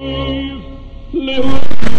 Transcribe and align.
And 0.00 1.93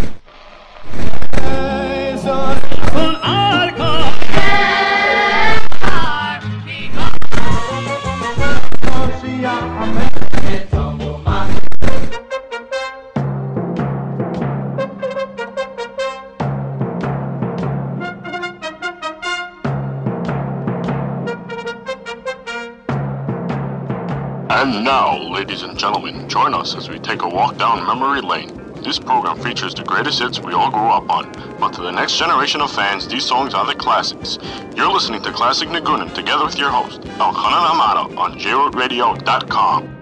join 26.35 26.53
us 26.53 26.75
as 26.75 26.89
we 26.89 26.99
take 26.99 27.21
a 27.21 27.29
walk 27.29 27.57
down 27.57 27.87
memory 27.87 28.19
lane. 28.19 28.51
This 28.83 28.99
program 28.99 29.39
features 29.39 29.73
the 29.73 29.85
greatest 29.85 30.19
hits 30.19 30.37
we 30.37 30.51
all 30.51 30.69
grew 30.69 30.89
up 30.89 31.09
on, 31.09 31.31
but 31.61 31.71
to 31.75 31.81
the 31.81 31.91
next 31.91 32.17
generation 32.17 32.59
of 32.59 32.69
fans, 32.73 33.07
these 33.07 33.23
songs 33.23 33.53
are 33.53 33.65
the 33.65 33.73
classics. 33.73 34.37
You're 34.75 34.91
listening 34.91 35.21
to 35.21 35.31
Classic 35.31 35.69
Niggunim 35.69 36.13
together 36.13 36.43
with 36.43 36.59
your 36.59 36.71
host, 36.71 36.99
Elchanan 37.23 37.67
Hamada, 37.69 38.17
on 38.17 38.37
JRootRadio.com. 38.37 39.95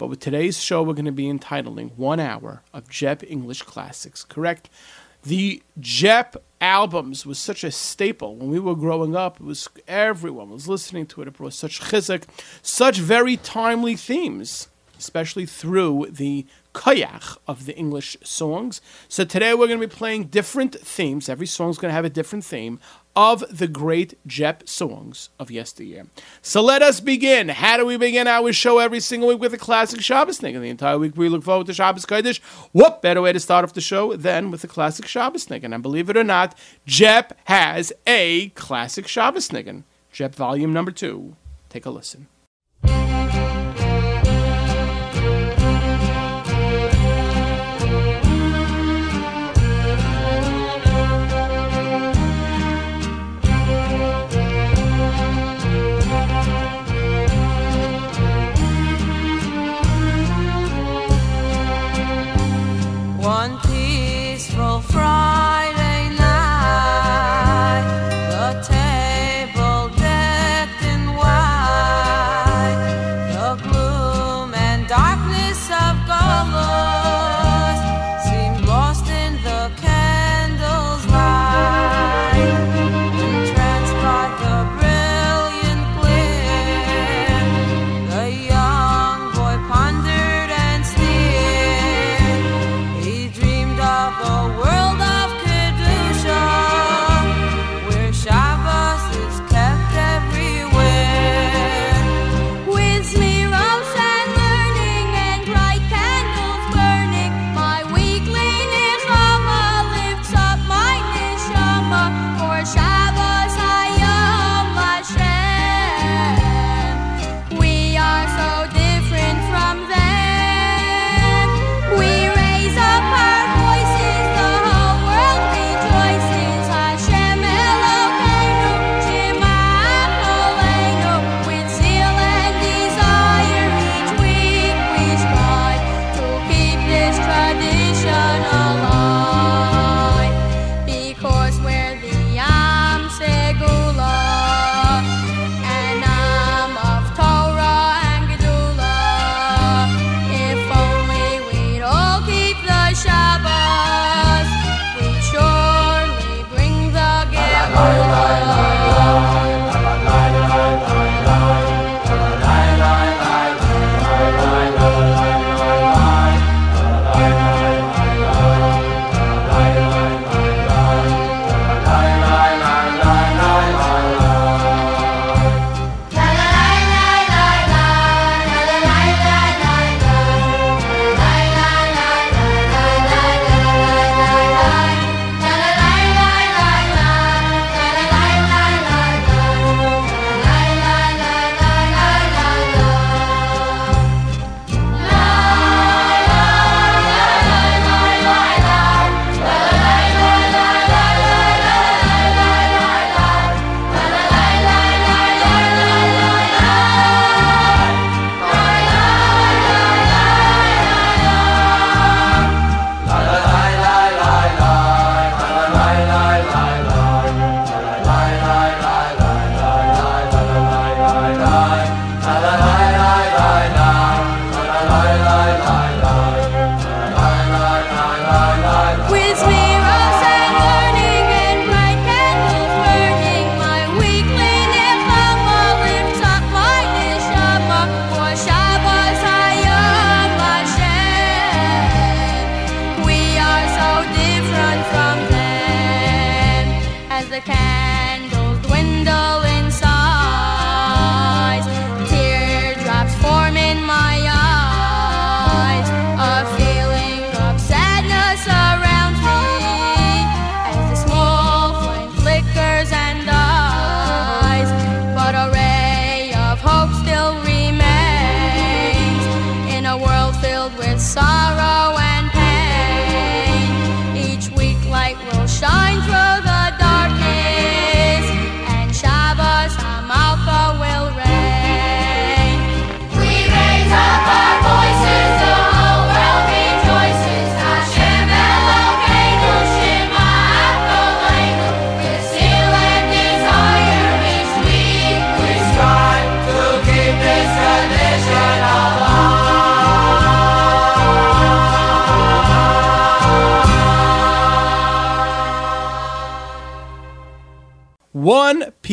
But 0.00 0.08
with 0.08 0.20
today's 0.20 0.58
show, 0.58 0.82
we're 0.82 0.94
going 0.94 1.04
to 1.04 1.12
be 1.12 1.28
entitling 1.28 1.90
One 1.90 2.20
Hour 2.20 2.62
of 2.72 2.88
Jep 2.88 3.22
English 3.22 3.64
Classics, 3.64 4.24
correct? 4.24 4.70
The 5.24 5.62
Jep 5.78 6.42
albums 6.58 7.26
was 7.26 7.38
such 7.38 7.64
a 7.64 7.70
staple 7.70 8.34
when 8.36 8.48
we 8.48 8.58
were 8.58 8.74
growing 8.74 9.14
up. 9.14 9.38
It 9.38 9.44
was 9.44 9.68
everyone 9.86 10.48
was 10.48 10.66
listening 10.66 11.04
to 11.08 11.20
it. 11.20 11.28
It 11.28 11.34
brought 11.34 11.52
such 11.52 11.82
chizuk, 11.82 12.22
such 12.62 12.96
very 12.96 13.36
timely 13.36 13.94
themes, 13.94 14.68
especially 14.98 15.44
through 15.44 16.06
the 16.10 16.46
koyach 16.74 17.36
of 17.46 17.66
the 17.66 17.76
English 17.76 18.16
songs. 18.24 18.80
So 19.06 19.26
today 19.26 19.52
we're 19.52 19.66
going 19.66 19.80
to 19.82 19.86
be 19.86 19.94
playing 19.94 20.28
different 20.28 20.80
themes. 20.80 21.28
Every 21.28 21.46
song 21.46 21.68
is 21.68 21.76
going 21.76 21.90
to 21.90 21.94
have 21.94 22.06
a 22.06 22.10
different 22.10 22.46
theme 22.46 22.80
of 23.16 23.44
the 23.50 23.66
great 23.66 24.14
Jep 24.26 24.68
songs 24.68 25.30
of 25.38 25.50
yesteryear. 25.50 26.06
So 26.42 26.62
let 26.62 26.82
us 26.82 27.00
begin. 27.00 27.48
How 27.48 27.76
do 27.76 27.84
we 27.84 27.96
begin 27.96 28.26
our 28.26 28.52
show 28.52 28.78
every 28.78 29.00
single 29.00 29.28
week 29.28 29.40
with 29.40 29.54
a 29.54 29.58
classic 29.58 30.00
Shabbos 30.00 30.38
thing? 30.38 30.54
And 30.54 30.64
the 30.64 30.70
entire 30.70 30.98
week 30.98 31.16
we 31.16 31.28
look 31.28 31.42
forward 31.42 31.66
to 31.66 31.74
Shabbos 31.74 32.06
Kodesh. 32.06 32.40
What 32.72 33.02
better 33.02 33.20
way 33.22 33.32
to 33.32 33.40
start 33.40 33.64
off 33.64 33.74
the 33.74 33.80
show 33.80 34.16
than 34.16 34.50
with 34.50 34.64
a 34.64 34.68
classic 34.68 35.06
Shabbos 35.06 35.46
niggin? 35.46 35.74
And 35.74 35.82
believe 35.82 36.08
it 36.08 36.16
or 36.16 36.24
not, 36.24 36.56
Jep 36.86 37.38
has 37.44 37.92
a 38.06 38.50
classic 38.50 39.08
Shabbos 39.08 39.48
niggin. 39.48 39.84
Jep 40.12 40.34
volume 40.34 40.72
number 40.72 40.90
two. 40.90 41.36
Take 41.68 41.86
a 41.86 41.90
listen. 41.90 42.28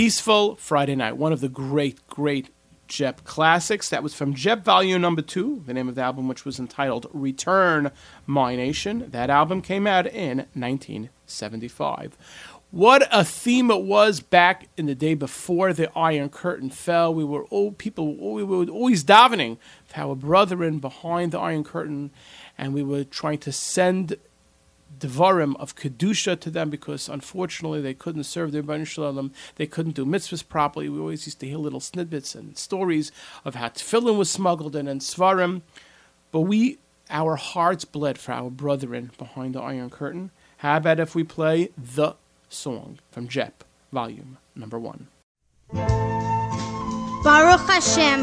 Peaceful 0.07 0.55
Friday 0.55 0.95
Night, 0.95 1.17
one 1.17 1.33
of 1.33 1.41
the 1.41 1.49
great, 1.49 2.07
great 2.07 2.47
Jep 2.87 3.25
classics. 3.25 3.89
That 3.89 4.03
was 4.03 4.13
from 4.13 4.33
Jep 4.33 4.63
Volume 4.63 5.01
Number 5.01 5.21
Two, 5.21 5.63
the 5.65 5.73
name 5.73 5.89
of 5.89 5.95
the 5.95 6.01
album, 6.01 6.29
which 6.29 6.45
was 6.45 6.59
entitled 6.59 7.07
Return 7.11 7.91
My 8.25 8.55
Nation. 8.55 9.09
That 9.11 9.29
album 9.29 9.61
came 9.61 9.85
out 9.85 10.07
in 10.07 10.45
1975. 10.53 12.17
What 12.71 13.05
a 13.11 13.25
theme 13.25 13.69
it 13.69 13.81
was 13.81 14.21
back 14.21 14.69
in 14.77 14.85
the 14.85 14.95
day 14.95 15.13
before 15.13 15.73
the 15.73 15.91
Iron 15.97 16.29
Curtain 16.29 16.69
fell. 16.69 17.13
We 17.13 17.25
were 17.25 17.43
all 17.45 17.73
people. 17.73 18.33
We 18.33 18.45
were 18.45 18.63
always 18.67 19.03
davening 19.03 19.57
for 19.83 19.99
our 19.99 20.15
brethren 20.15 20.79
behind 20.79 21.33
the 21.33 21.39
Iron 21.39 21.65
Curtain, 21.65 22.11
and 22.57 22.73
we 22.73 22.81
were 22.81 23.03
trying 23.03 23.39
to 23.39 23.51
send 23.51 24.15
devarim 24.99 25.55
of 25.59 25.75
kedusha 25.75 26.39
to 26.39 26.49
them 26.49 26.69
because 26.69 27.09
unfortunately 27.09 27.81
they 27.81 27.93
couldn't 27.93 28.23
serve 28.23 28.51
their 28.51 28.63
Rebbeinu 28.63 28.87
Shalom. 28.87 29.31
They 29.55 29.67
couldn't 29.67 29.95
do 29.95 30.05
mitzvahs 30.05 30.47
properly. 30.47 30.89
We 30.89 30.99
always 30.99 31.25
used 31.25 31.39
to 31.41 31.47
hear 31.47 31.57
little 31.57 31.79
snippets 31.79 32.35
and 32.35 32.57
stories 32.57 33.11
of 33.45 33.55
how 33.55 33.69
tefillin 33.69 34.17
was 34.17 34.29
smuggled 34.29 34.75
in 34.75 34.87
and 34.87 35.01
sefarim. 35.01 35.61
But 36.31 36.41
we, 36.41 36.77
our 37.09 37.35
hearts 37.35 37.85
bled 37.85 38.17
for 38.17 38.31
our 38.33 38.49
brethren 38.49 39.11
behind 39.17 39.55
the 39.55 39.61
Iron 39.61 39.89
Curtain. 39.89 40.31
How 40.57 40.77
about 40.77 40.99
if 40.99 41.15
we 41.15 41.23
play 41.23 41.69
the 41.77 42.15
song 42.49 42.99
from 43.11 43.27
Jep, 43.27 43.63
volume 43.91 44.37
number 44.55 44.79
one? 44.79 45.07
Baruch 47.23 47.67
Hashem, 47.67 48.21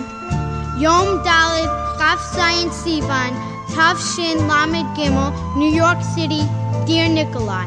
Yom 0.81 1.23
Dalit 1.25 1.85
Chaf 2.05 2.19
Zayin 2.37 2.71
Sivan, 2.71 3.54
Tav 3.75 3.99
Shin 3.99 4.39
Lamed 4.47 4.87
Gimel, 4.97 5.35
New 5.57 5.69
York 5.69 6.01
City, 6.15 6.43
dear 6.87 7.09
Nikolai. 7.09 7.67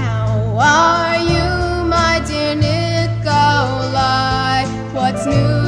How 0.00 0.56
are 0.56 1.18
you, 1.20 1.84
my 1.84 2.22
dear 2.26 2.54
Nikolai? 2.54 3.84
What's 4.94 5.26
new 5.26 5.67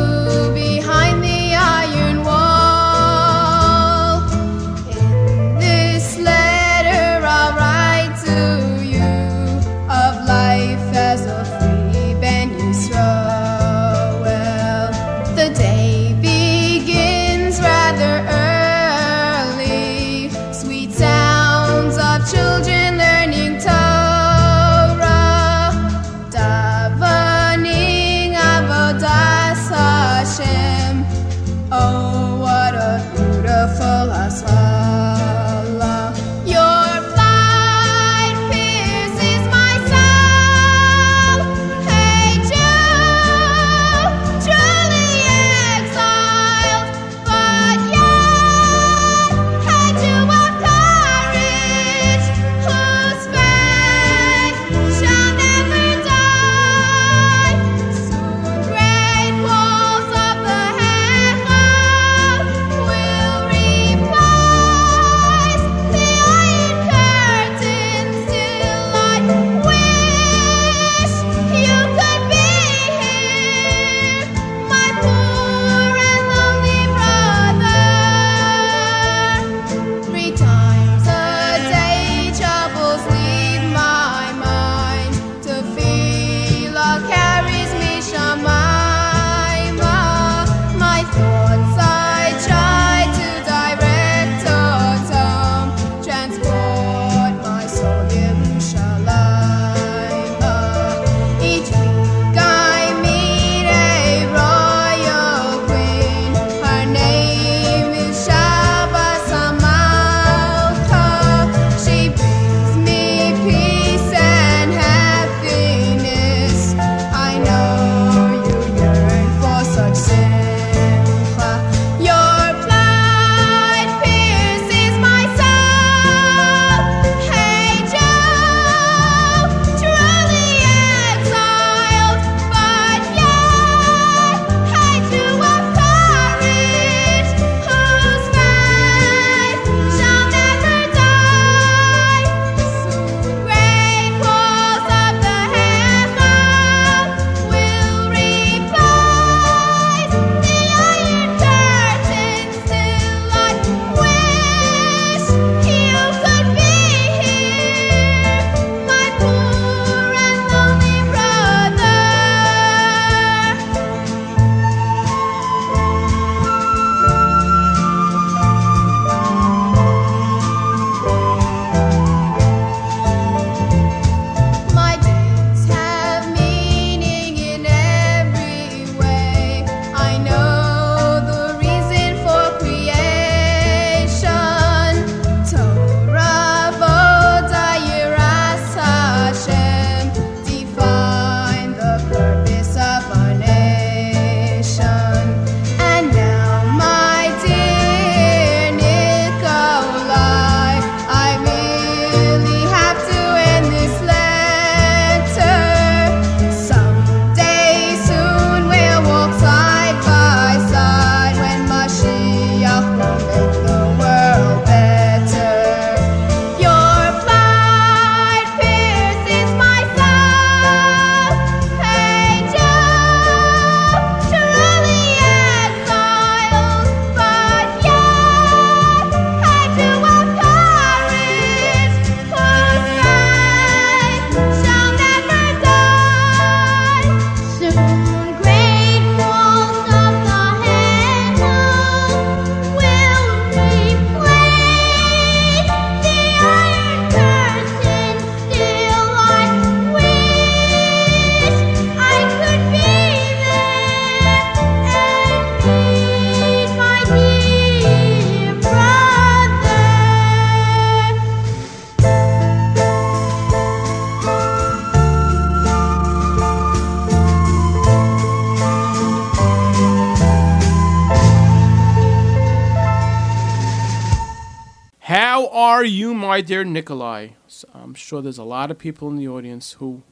dear 276.40 276.64
Nikolai? 276.64 277.30
So 277.46 277.68
I'm 277.74 277.94
sure 277.94 278.22
there's 278.22 278.38
a 278.38 278.44
lot 278.44 278.70
of 278.70 278.78
people 278.78 279.08
in 279.08 279.16
the 279.16 279.28
audience 279.28 279.72
who 279.72 280.02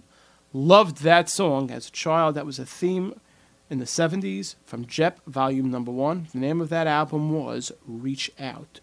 loved 0.53 1.03
that 1.03 1.29
song 1.29 1.71
as 1.71 1.89
a 1.89 1.93
child. 1.93 2.35
That 2.35 2.47
was 2.47 2.59
a 2.59 2.67
theme 2.67 3.19
in 3.71 3.79
the 3.79 3.85
70s 3.85 4.55
from 4.65 4.87
Jep, 4.87 5.21
volume 5.27 5.71
number 5.71 5.93
one. 5.93 6.29
The 6.33 6.41
name 6.41 6.61
of 6.61 6.69
that 6.71 6.87
album 6.87 7.33
was 7.33 7.73
Reach 7.87 8.31
Out. 8.39 8.81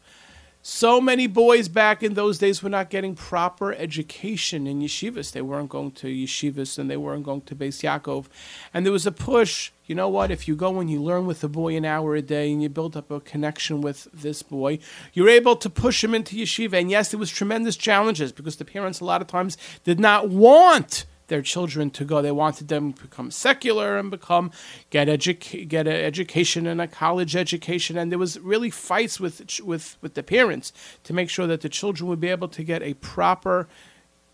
So 0.68 1.00
many 1.00 1.28
boys 1.28 1.68
back 1.68 2.02
in 2.02 2.16
those 2.16 2.40
days 2.40 2.64
were 2.64 2.72
not 2.72 2.90
getting 2.90 3.14
proper 3.14 3.72
education 3.72 4.66
in 4.66 4.80
yeshivas. 4.80 5.32
They 5.32 5.44
weren't 5.44 5.70
going 5.70 5.92
to 5.92 6.08
yeshivas 6.08 6.80
and 6.80 6.90
they 6.90 6.98
weren't 6.98 7.24
going 7.24 7.42
to 7.42 7.56
Beis 7.56 7.84
Yaakov. 7.84 8.26
And 8.74 8.84
there 8.84 8.92
was 8.92 9.06
a 9.06 9.12
push. 9.12 9.72
You 9.86 9.94
know 9.94 10.10
what? 10.10 10.32
If 10.32 10.48
you 10.48 10.56
go 10.56 10.80
and 10.80 10.90
you 10.90 11.04
learn 11.04 11.28
with 11.28 11.44
a 11.44 11.48
boy 11.48 11.76
an 11.76 11.86
hour 11.86 12.16
a 12.16 12.24
day 12.24 12.52
and 12.52 12.64
you 12.64 12.70
build 12.70 12.98
up 12.98 13.12
a 13.12 13.20
connection 13.20 13.82
with 13.82 14.08
this 14.12 14.42
boy, 14.42 14.80
you're 15.14 15.30
able 15.30 15.56
to 15.56 15.70
push 15.70 16.04
him 16.04 16.16
into 16.16 16.36
yeshiva. 16.36 16.82
And 16.82 16.90
yes, 16.90 17.12
there 17.12 17.20
was 17.20 17.30
tremendous 17.30 17.78
challenges 17.78 18.32
because 18.32 18.56
the 18.56 18.66
parents 18.66 19.00
a 19.00 19.06
lot 19.06 19.22
of 19.22 19.28
times 19.28 19.60
did 19.84 20.00
not 20.00 20.30
want 20.30 21.06
their 21.28 21.42
children 21.42 21.90
to 21.92 22.06
go. 22.06 22.22
They 22.22 22.32
wanted 22.32 22.68
them 22.68 22.94
to 22.94 23.02
become 23.04 23.32
secular 23.32 23.98
and 23.98 24.12
become 24.12 24.52
get 24.90 25.08
edu- 25.08 25.68
get 25.68 25.88
an 25.88 25.96
education 25.96 26.68
and 26.68 26.82
a 26.82 26.88
college 26.88 27.36
education. 27.36 27.98
And 27.98 28.12
there 28.12 28.20
was 28.20 28.40
really 28.40 28.70
fights 28.70 29.20
with 29.20 29.62
with 29.62 29.98
with 30.02 30.14
the 30.14 30.24
parents 30.24 30.72
to 31.04 31.14
make 31.14 31.30
sure 31.30 31.48
that 31.48 31.62
the 31.62 31.70
children 31.70 32.10
would 32.10 32.20
be 32.20 32.30
able 32.30 32.50
to 32.50 32.64
get 32.64 32.82
a 32.82 32.94
proper 32.96 33.68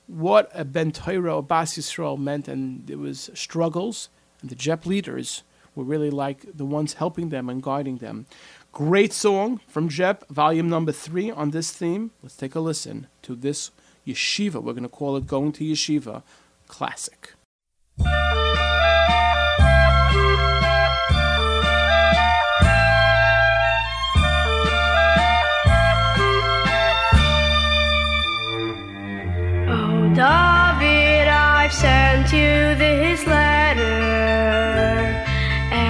what 0.07 0.51
a 0.53 0.65
ben 0.65 0.91
Torah 0.91 1.37
or 1.37 1.43
Bas 1.43 1.77
Yisrael 1.77 2.17
meant. 2.17 2.47
And 2.47 2.85
there 2.87 2.97
was 2.97 3.29
struggles, 3.33 4.09
and 4.41 4.49
the 4.49 4.55
Jep 4.55 4.85
leaders 4.85 5.43
were 5.75 5.83
really 5.85 6.09
like 6.09 6.45
the 6.53 6.65
ones 6.65 6.95
helping 6.95 7.29
them 7.29 7.49
and 7.49 7.63
guiding 7.63 7.97
them. 7.97 8.25
Great 8.73 9.13
song 9.13 9.59
from 9.67 9.89
Jep, 9.89 10.27
volume 10.29 10.69
number 10.69 10.91
three 10.91 11.31
on 11.31 11.51
this 11.51 11.71
theme. 11.71 12.11
Let's 12.21 12.35
take 12.35 12.55
a 12.55 12.59
listen 12.59 13.07
to 13.21 13.35
this 13.35 13.71
yeshiva. 14.05 14.55
We're 14.55 14.73
going 14.73 14.83
to 14.83 14.89
call 14.89 15.15
it 15.17 15.27
Going 15.27 15.51
to 15.53 15.63
Yeshiva 15.63 16.23
classic. 16.71 17.33
Oh, 29.67 30.07
David, 30.15 31.27
I've 31.27 31.73
sent 31.73 32.31
you 32.31 32.75
this 32.83 33.27
letter 33.27 33.91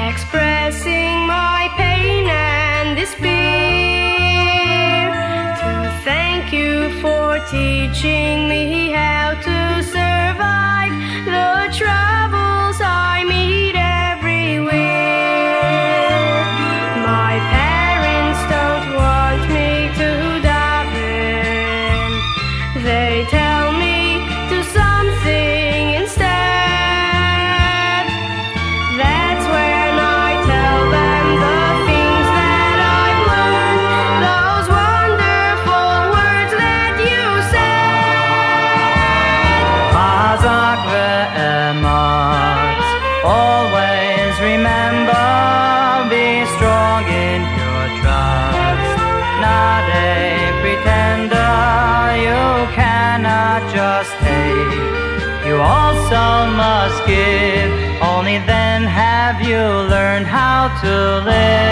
expressing 0.09 1.15
my 1.27 1.69
pain 1.77 2.25
and 2.27 2.97
despair 2.97 4.01
to 5.61 5.71
thank 6.03 6.51
you 6.51 6.89
for 7.01 7.39
teaching 7.51 8.50
me 8.50 8.80
how 60.81 61.70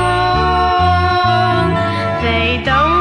They 2.22 2.62
don't 2.64 2.93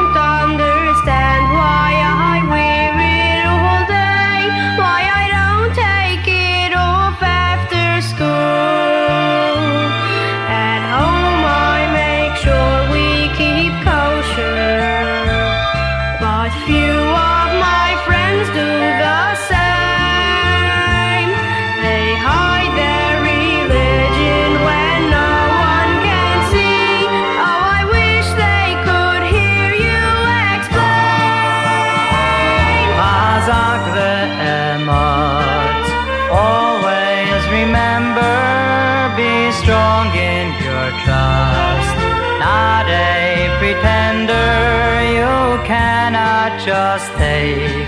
just 46.66 47.12
take. 47.18 47.88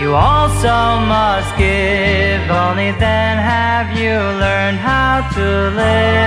You 0.00 0.14
also 0.14 1.00
must 1.06 1.56
give, 1.56 2.40
only 2.50 2.92
then 2.92 3.38
have 3.38 3.96
you 3.98 4.16
learned 4.40 4.78
how 4.78 5.28
to 5.34 5.70
live. 5.76 6.24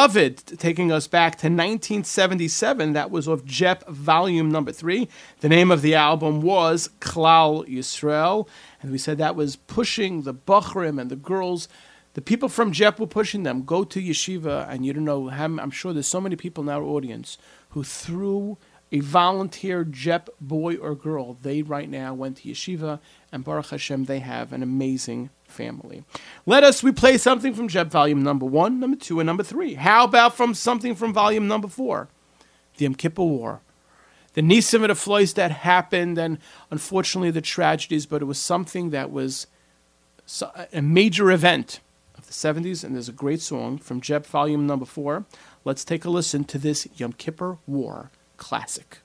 David, 0.00 0.58
taking 0.58 0.90
us 0.90 1.06
back 1.06 1.32
to 1.36 1.48
1977. 1.48 2.94
That 2.94 3.10
was 3.10 3.28
off 3.28 3.44
Jep 3.44 3.86
Volume 3.86 4.50
Number 4.50 4.72
Three. 4.72 5.10
The 5.40 5.48
name 5.50 5.70
of 5.70 5.82
the 5.82 5.94
album 5.94 6.40
was 6.40 6.88
Klal 7.00 7.68
Yisrael, 7.68 8.48
and 8.80 8.92
we 8.92 8.96
said 8.96 9.18
that 9.18 9.36
was 9.36 9.56
pushing 9.56 10.22
the 10.22 10.32
Bachrim 10.32 10.98
and 10.98 11.10
the 11.10 11.16
girls. 11.16 11.68
The 12.14 12.22
people 12.22 12.48
from 12.48 12.72
Jep 12.72 12.98
were 12.98 13.06
pushing 13.06 13.42
them. 13.42 13.62
Go 13.62 13.84
to 13.84 14.00
yeshiva, 14.00 14.66
and 14.70 14.86
you 14.86 14.94
don't 14.94 15.04
know. 15.04 15.28
I'm 15.28 15.70
sure 15.70 15.92
there's 15.92 16.06
so 16.06 16.20
many 16.20 16.34
people 16.34 16.64
in 16.64 16.70
our 16.70 16.82
audience 16.82 17.36
who 17.70 17.84
threw 17.84 18.56
a 18.92 19.00
volunteer 19.00 19.84
Jep 19.84 20.30
boy 20.40 20.76
or 20.76 20.94
girl. 20.94 21.34
They 21.34 21.62
right 21.62 21.88
now 21.88 22.12
went 22.14 22.38
to 22.38 22.48
yeshiva, 22.48 22.98
and 23.30 23.44
Baruch 23.44 23.70
Hashem, 23.70 24.06
they 24.06 24.18
have 24.20 24.52
an 24.52 24.62
amazing 24.62 25.30
family. 25.44 26.04
Let 26.46 26.64
us 26.64 26.82
replay 26.82 27.18
something 27.18 27.54
from 27.54 27.68
JEP 27.68 27.88
volume 27.88 28.22
number 28.22 28.46
one, 28.46 28.80
number 28.80 28.96
two, 28.96 29.20
and 29.20 29.26
number 29.26 29.42
three. 29.42 29.74
How 29.74 30.04
about 30.04 30.34
from 30.36 30.54
something 30.54 30.94
from 30.94 31.12
volume 31.12 31.46
number 31.46 31.68
four? 31.68 32.08
The 32.76 32.84
Yom 32.84 32.94
Kippur 32.94 33.22
War. 33.22 33.60
The 34.34 34.42
Nisim 34.42 34.84
and 34.84 34.90
the 34.90 35.32
that 35.34 35.50
happened, 35.50 36.16
and 36.16 36.38
unfortunately 36.70 37.32
the 37.32 37.40
tragedies, 37.40 38.06
but 38.06 38.22
it 38.22 38.26
was 38.26 38.38
something 38.38 38.90
that 38.90 39.10
was 39.10 39.48
a 40.72 40.80
major 40.80 41.32
event 41.32 41.80
of 42.16 42.26
the 42.26 42.32
70s, 42.32 42.84
and 42.84 42.94
there's 42.94 43.08
a 43.08 43.12
great 43.12 43.40
song 43.40 43.78
from 43.78 44.00
JEP 44.00 44.24
volume 44.26 44.66
number 44.66 44.86
four. 44.86 45.24
Let's 45.64 45.84
take 45.84 46.04
a 46.04 46.10
listen 46.10 46.44
to 46.44 46.58
this 46.58 46.86
Yom 46.96 47.12
Kippur 47.12 47.58
War 47.66 48.10
classic. 48.40 48.98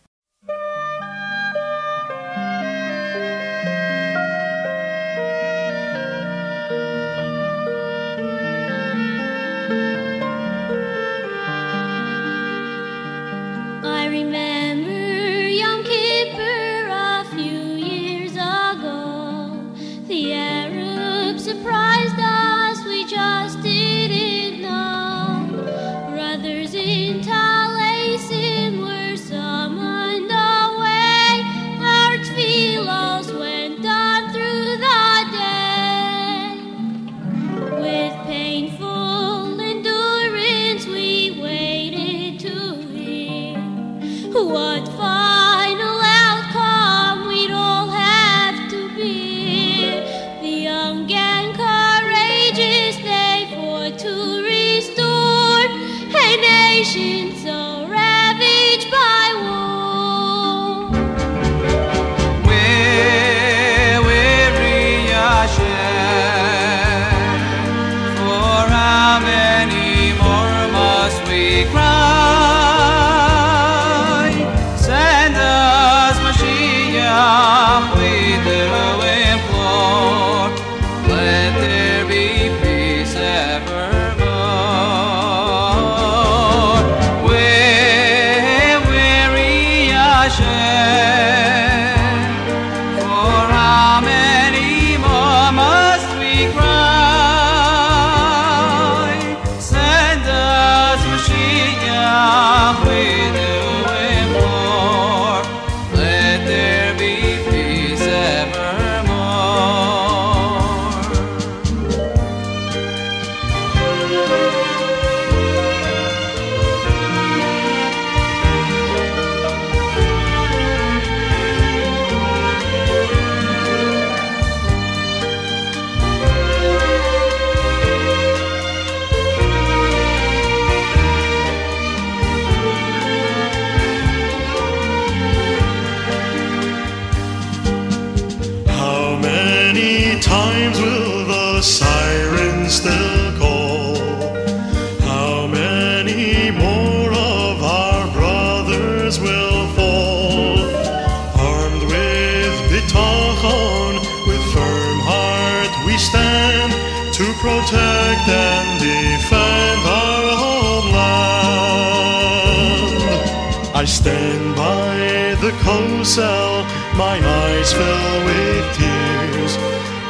My 166.97 167.19
eyes 167.19 167.73
fill 167.73 168.25
with 168.25 168.65
tears. 168.77 169.57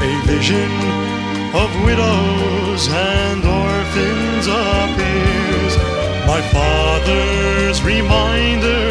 A 0.02 0.14
vision 0.28 0.72
of 1.54 1.70
widows 1.84 2.88
and 2.90 3.44
orphans 3.44 4.46
appears. 4.48 5.74
My 6.28 6.42
father's 6.54 7.82
reminder 7.84 8.84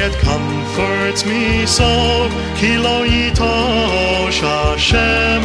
yet 0.00 0.12
comforts 0.20 1.24
me 1.24 1.66
so. 1.66 2.28
Kilo 2.56 3.04
Hashem 4.40 5.44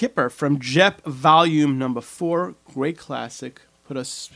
Yom 0.00 0.08
Kippur 0.08 0.30
from 0.30 0.58
Jep 0.58 1.04
Volume 1.04 1.78
Number 1.78 2.00
Four, 2.00 2.54
great 2.72 2.96
classic. 2.96 3.60
Put 3.86 3.98
us, 3.98 4.30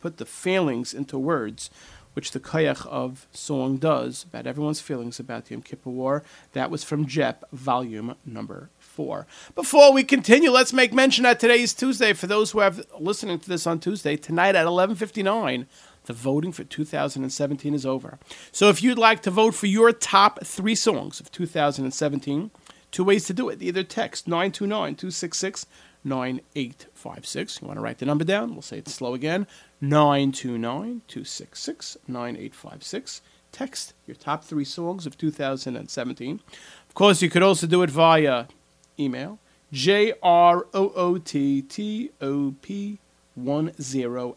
put 0.00 0.18
the 0.18 0.24
feelings 0.24 0.94
into 0.94 1.18
words, 1.18 1.70
which 2.12 2.30
the 2.30 2.38
Kayach 2.38 2.86
of 2.86 3.26
song 3.32 3.78
does 3.78 4.22
about 4.22 4.46
everyone's 4.46 4.80
feelings 4.80 5.18
about 5.18 5.46
the 5.46 5.54
Yom 5.54 5.62
Kippur 5.62 5.90
War. 5.90 6.22
That 6.52 6.70
was 6.70 6.84
from 6.84 7.06
Jep 7.06 7.44
Volume 7.50 8.14
Number 8.24 8.70
Four. 8.78 9.26
Before 9.56 9.92
we 9.92 10.04
continue, 10.04 10.52
let's 10.52 10.72
make 10.72 10.92
mention 10.92 11.24
that 11.24 11.40
today 11.40 11.62
is 11.62 11.74
Tuesday. 11.74 12.12
For 12.12 12.28
those 12.28 12.52
who 12.52 12.60
have 12.60 12.86
listening 12.96 13.40
to 13.40 13.48
this 13.48 13.66
on 13.66 13.80
Tuesday, 13.80 14.16
tonight 14.16 14.54
at 14.54 14.66
eleven 14.66 14.94
fifty 14.94 15.24
nine. 15.24 15.66
The 16.06 16.12
voting 16.12 16.50
for 16.50 16.64
2017 16.64 17.74
is 17.74 17.86
over. 17.86 18.18
So 18.50 18.68
if 18.68 18.82
you'd 18.82 18.98
like 18.98 19.22
to 19.22 19.30
vote 19.30 19.54
for 19.54 19.66
your 19.66 19.92
top 19.92 20.44
three 20.44 20.74
songs 20.74 21.20
of 21.20 21.30
2017, 21.30 22.50
two 22.92 23.02
ways 23.02 23.26
to 23.26 23.32
do 23.34 23.48
it. 23.48 23.60
Either 23.60 23.82
text 23.82 24.28
929 24.28 24.94
266 24.94 25.66
9856. 26.04 27.60
You 27.60 27.66
want 27.66 27.78
to 27.78 27.82
write 27.82 27.98
the 27.98 28.06
number 28.06 28.24
down? 28.24 28.52
We'll 28.52 28.62
say 28.62 28.78
it 28.78 28.88
slow 28.88 29.14
again 29.14 29.46
929 29.80 31.02
266 31.08 31.96
9856. 32.06 33.22
Text 33.50 33.94
your 34.06 34.14
top 34.14 34.44
three 34.44 34.64
songs 34.64 35.06
of 35.06 35.18
2017. 35.18 36.40
Of 36.88 36.94
course, 36.94 37.20
you 37.22 37.28
could 37.28 37.42
also 37.42 37.66
do 37.66 37.82
it 37.82 37.90
via 37.90 38.46
email 38.98 39.38
J 39.72 40.12
R 40.22 40.66
O 40.74 40.92
O 40.94 41.18
T 41.18 41.62
T 41.62 42.10
O 42.20 42.54
P 42.62 42.98
10 43.34 43.68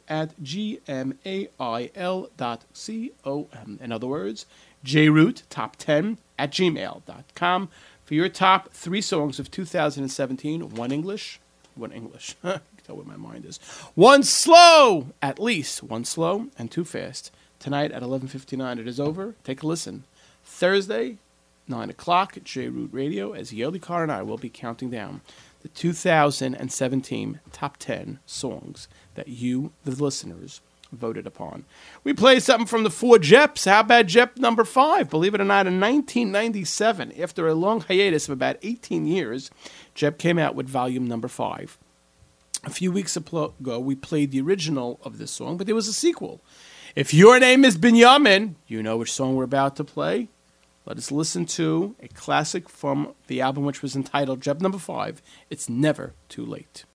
at 0.07 0.35
gmail 0.41 2.29
dot 2.37 2.63
com. 2.75 3.79
In 3.81 3.91
other 3.91 4.07
words, 4.07 4.45
jroot 4.85 5.41
top 5.49 5.75
10 5.75 6.17
at 6.37 6.51
gmail.com 6.51 7.69
for 8.05 8.13
your 8.13 8.29
top 8.29 8.71
three 8.71 9.01
songs 9.01 9.39
of 9.39 9.51
2017. 9.51 10.69
One 10.69 10.91
English, 10.91 11.39
one 11.75 11.91
English. 11.91 12.35
you 12.43 12.51
can 12.51 12.61
tell 12.85 12.95
where 12.95 13.05
my 13.05 13.17
mind 13.17 13.45
is. 13.45 13.57
One 13.95 14.23
slow, 14.23 15.07
at 15.21 15.39
least 15.39 15.83
one 15.83 16.05
slow, 16.05 16.47
and 16.57 16.71
two 16.71 16.85
fast. 16.85 17.31
Tonight 17.59 17.91
at 17.91 18.03
11:59, 18.03 18.79
it 18.79 18.87
is 18.87 18.99
over. 18.99 19.35
Take 19.43 19.63
a 19.63 19.67
listen. 19.67 20.03
Thursday, 20.43 21.17
9 21.67 21.89
o'clock 21.89 22.37
at 22.37 22.43
J-Root 22.43 22.91
Radio, 22.93 23.33
as 23.33 23.51
Yoli 23.51 23.81
Carr 23.81 24.03
and 24.03 24.11
I 24.11 24.21
will 24.21 24.37
be 24.37 24.49
counting 24.49 24.91
down 24.91 25.21
the 25.63 25.69
2017 25.69 27.39
top 27.51 27.77
10 27.77 28.19
songs 28.27 28.87
that 29.15 29.27
you, 29.27 29.71
the 29.83 29.91
listeners, 29.91 30.61
voted 30.97 31.27
upon. 31.27 31.65
We 32.03 32.13
play 32.13 32.39
something 32.39 32.67
from 32.67 32.83
the 32.83 32.89
four 32.89 33.19
Jeps. 33.19 33.65
How 33.65 33.81
about 33.81 34.07
Jep 34.07 34.37
number 34.37 34.63
five? 34.63 35.09
Believe 35.09 35.33
it 35.33 35.41
or 35.41 35.45
not, 35.45 35.67
in 35.67 35.79
1997, 35.79 37.13
after 37.19 37.47
a 37.47 37.53
long 37.53 37.81
hiatus 37.81 38.27
of 38.27 38.33
about 38.33 38.57
18 38.61 39.05
years, 39.05 39.51
Jep 39.93 40.17
came 40.17 40.39
out 40.39 40.55
with 40.55 40.67
volume 40.67 41.07
number 41.07 41.27
five. 41.27 41.77
A 42.63 42.69
few 42.69 42.91
weeks 42.91 43.15
ago, 43.15 43.79
we 43.79 43.95
played 43.95 44.31
the 44.31 44.41
original 44.41 44.99
of 45.03 45.17
this 45.17 45.31
song, 45.31 45.57
but 45.57 45.67
there 45.67 45.75
was 45.75 45.87
a 45.87 45.93
sequel. 45.93 46.41
If 46.95 47.13
your 47.13 47.39
name 47.39 47.63
is 47.65 47.77
Binyamin, 47.77 48.55
you 48.67 48.81
know 48.81 48.97
which 48.97 49.11
song 49.11 49.35
we're 49.35 49.43
about 49.43 49.75
to 49.75 49.83
play. 49.83 50.29
Let 50.85 50.97
us 50.97 51.11
listen 51.11 51.45
to 51.47 51.95
a 51.99 52.07
classic 52.07 52.69
from 52.69 53.15
the 53.27 53.41
album, 53.41 53.65
which 53.65 53.81
was 53.81 53.95
entitled 53.95 54.41
Jep 54.41 54.61
Number 54.61 54.77
Five. 54.77 55.21
It's 55.49 55.67
never 55.67 56.13
too 56.29 56.45
late. 56.45 56.85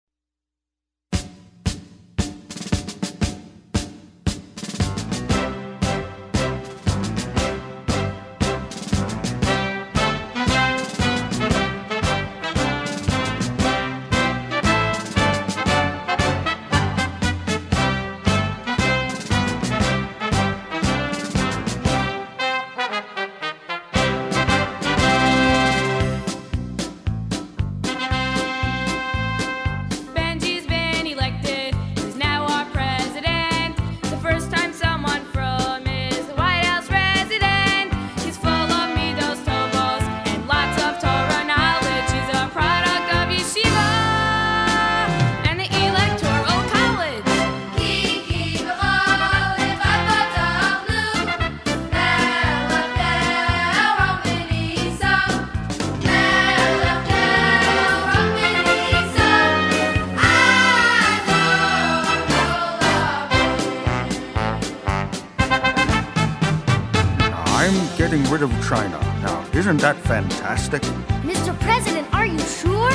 Isn't 69.70 69.82
that 69.82 69.96
fantastic? 69.98 70.82
Mr. 71.22 71.56
President, 71.60 72.12
are 72.12 72.26
you 72.26 72.40
sure? 72.40 72.90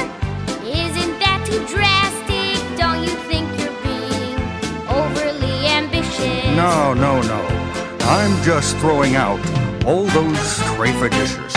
Isn't 0.62 1.18
that 1.24 1.42
too 1.46 1.66
drastic? 1.68 2.60
Don't 2.78 3.02
you 3.02 3.16
think 3.32 3.48
you're 3.58 3.72
being 3.82 4.36
overly 4.90 5.68
ambitious? 5.68 6.44
No, 6.58 6.94
no, 6.94 7.22
no. 7.22 7.42
I'm 8.02 8.44
just 8.44 8.76
throwing 8.80 9.16
out 9.16 9.40
all 9.86 10.04
those 10.04 10.38
Strafer 10.38 11.10
dishes. 11.10 11.56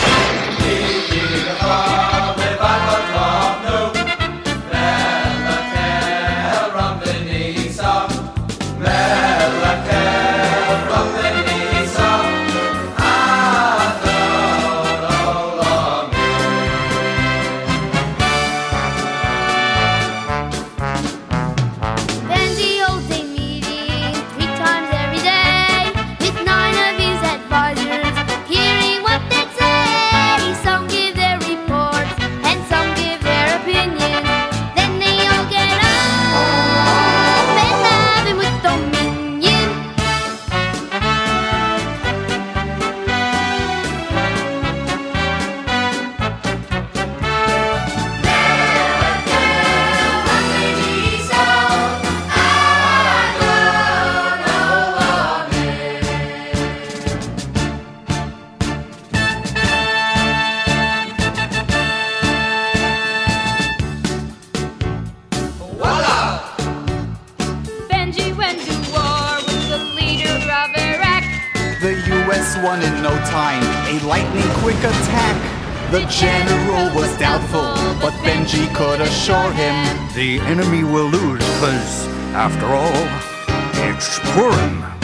Him. 79.29 79.75
The 80.15 80.39
enemy 80.47 80.83
will 80.83 81.07
lose, 81.07 81.45
because, 81.59 82.07
after 82.33 82.65
all, 82.65 83.87
it's 83.87 84.19
Purim. 84.33 84.98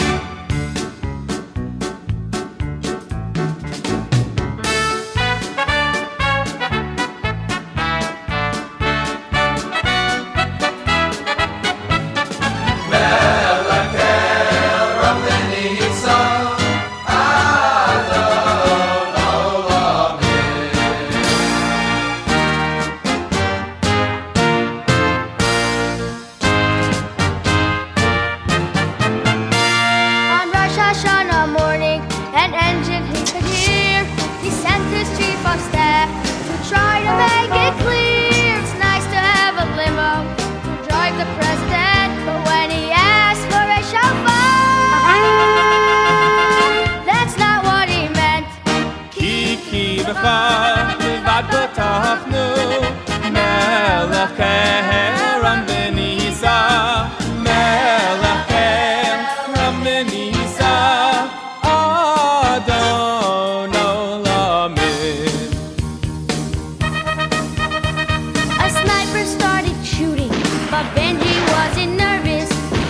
A 68.57 68.69
sniper 68.69 69.25
started 69.25 69.77
shooting, 69.85 70.29
but 70.71 70.85
Benji 70.95 71.35
wasn't 71.53 71.95
nervous. 71.95 72.49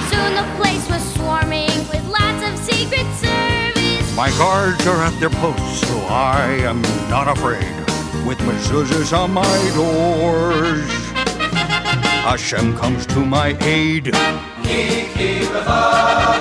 Soon 0.09 0.35
the 0.35 0.47
place 0.55 0.89
was 0.89 1.03
swarming 1.15 1.69
with 1.89 2.05
lots 2.07 2.41
of 2.47 2.57
secret 2.57 3.07
service. 3.15 4.15
My 4.15 4.29
guards 4.37 4.87
are 4.87 5.03
at 5.03 5.19
their 5.19 5.31
posts, 5.31 5.85
so 5.85 5.97
I 6.07 6.59
am 6.63 6.81
not 7.09 7.27
afraid 7.27 7.75
with 8.25 8.37
mezuzahs 8.39 9.11
on 9.11 9.31
my 9.31 9.71
doors. 9.75 10.94
Hashem 12.25 12.75
comes 12.75 13.05
to 13.05 13.23
my 13.23 13.55
aid. 13.61 14.05
Benji 14.65 16.34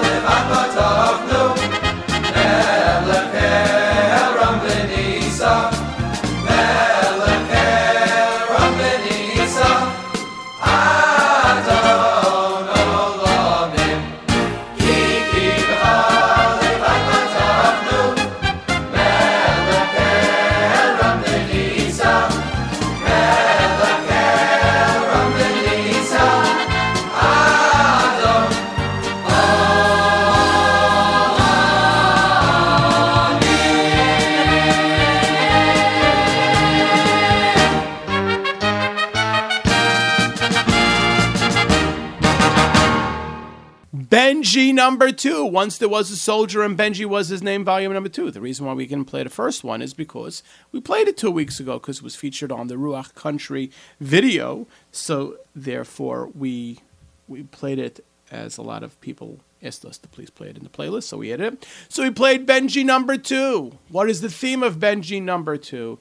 number 44.85 45.11
two. 45.11 45.43
Once 45.47 45.79
there 45.79 45.89
was 45.89 46.11
a 46.11 46.17
soldier 46.17 46.63
and 46.63 46.77
Benji 46.77 47.07
was 47.07 47.29
his 47.29 47.43
name, 47.43 47.65
volume 47.65 47.95
number 47.95 48.11
two. 48.11 48.31
The 48.31 48.43
reason 48.43 48.67
why 48.67 48.75
we 48.75 48.87
can 48.87 49.07
play 49.07 49.23
the 49.23 49.31
first 49.31 49.65
one 49.65 49.81
is 49.81 49.95
because 49.95 50.43
we 50.73 50.81
played 50.81 51.09
it 51.09 51.17
two 51.17 51.31
weeks 51.31 51.59
ago 51.59 51.79
because 51.79 51.99
it 51.99 52.03
was 52.03 52.17
featured 52.17 52.53
on 52.53 52.67
the 52.67 52.75
Ruach 52.75 53.15
Country 53.15 53.71
video. 53.99 54.67
So 54.93 55.39
therefore 55.57 56.29
we 56.35 56.81
we 57.27 57.45
played 57.45 57.79
it 57.79 58.05
as 58.31 58.59
a 58.59 58.63
lot 58.63 58.83
of 58.83 59.01
people 59.01 59.41
asked 59.63 59.87
us 59.87 59.97
to 59.97 60.09
please 60.09 60.29
play 60.29 60.49
it 60.51 60.59
in 60.59 60.65
the 60.65 60.69
playlist. 60.79 61.05
So 61.05 61.17
we 61.17 61.31
had 61.31 61.41
it. 61.41 61.67
So 61.89 62.03
we 62.03 62.11
played 62.11 62.47
Benji 62.47 62.85
number 62.85 63.17
two. 63.17 63.79
What 63.89 64.11
is 64.11 64.21
the 64.21 64.29
theme 64.29 64.63
of 64.63 64.77
Benji 64.77 65.23
number 65.23 65.57
two? 65.57 65.99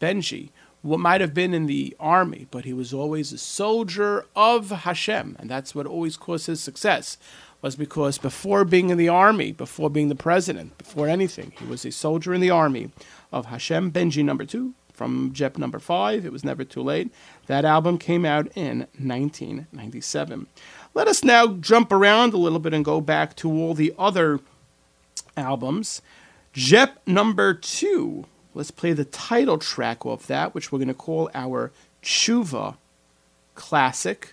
Benji, 0.00 0.50
what 0.86 1.00
might 1.00 1.20
have 1.20 1.34
been 1.34 1.52
in 1.52 1.66
the 1.66 1.96
army, 1.98 2.46
but 2.50 2.64
he 2.64 2.72
was 2.72 2.94
always 2.94 3.32
a 3.32 3.38
soldier 3.38 4.24
of 4.34 4.70
Hashem, 4.70 5.36
and 5.38 5.50
that's 5.50 5.74
what 5.74 5.86
always 5.86 6.16
caused 6.16 6.46
his 6.46 6.60
success. 6.60 7.18
Was 7.62 7.74
because 7.74 8.18
before 8.18 8.64
being 8.64 8.90
in 8.90 8.98
the 8.98 9.08
army, 9.08 9.50
before 9.50 9.90
being 9.90 10.08
the 10.08 10.14
president, 10.14 10.78
before 10.78 11.08
anything, 11.08 11.52
he 11.58 11.64
was 11.64 11.84
a 11.84 11.90
soldier 11.90 12.32
in 12.32 12.40
the 12.40 12.50
army 12.50 12.90
of 13.32 13.46
Hashem. 13.46 13.90
Benji 13.90 14.22
number 14.22 14.44
two 14.44 14.74
from 14.92 15.32
Jep 15.32 15.58
number 15.58 15.78
five. 15.78 16.24
It 16.24 16.32
was 16.32 16.44
never 16.44 16.64
too 16.64 16.82
late. 16.82 17.12
That 17.46 17.64
album 17.64 17.98
came 17.98 18.24
out 18.24 18.48
in 18.54 18.80
1997. 18.98 20.46
Let 20.94 21.08
us 21.08 21.24
now 21.24 21.48
jump 21.48 21.92
around 21.92 22.34
a 22.34 22.38
little 22.38 22.58
bit 22.58 22.74
and 22.74 22.84
go 22.84 23.00
back 23.00 23.34
to 23.36 23.50
all 23.50 23.74
the 23.74 23.94
other 23.98 24.40
albums. 25.36 26.02
Jep 26.52 27.00
number 27.06 27.52
two. 27.52 28.26
Let's 28.56 28.70
play 28.70 28.94
the 28.94 29.04
title 29.04 29.58
track 29.58 30.06
of 30.06 30.26
that, 30.28 30.54
which 30.54 30.72
we're 30.72 30.78
going 30.78 30.88
to 30.88 30.94
call 30.94 31.28
our 31.34 31.72
Chuva 32.02 32.76
classic. 33.54 34.32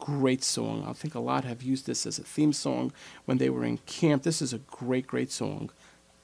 Great 0.00 0.42
song. 0.42 0.84
I 0.84 0.92
think 0.94 1.14
a 1.14 1.20
lot 1.20 1.44
have 1.44 1.62
used 1.62 1.86
this 1.86 2.06
as 2.06 2.18
a 2.18 2.24
theme 2.24 2.52
song 2.52 2.92
when 3.24 3.38
they 3.38 3.50
were 3.50 3.64
in 3.64 3.78
camp. 3.86 4.24
This 4.24 4.42
is 4.42 4.52
a 4.52 4.58
great, 4.58 5.06
great 5.06 5.30
song. 5.30 5.70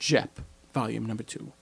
Jep, 0.00 0.40
volume 0.72 1.06
number 1.06 1.22
two. 1.22 1.52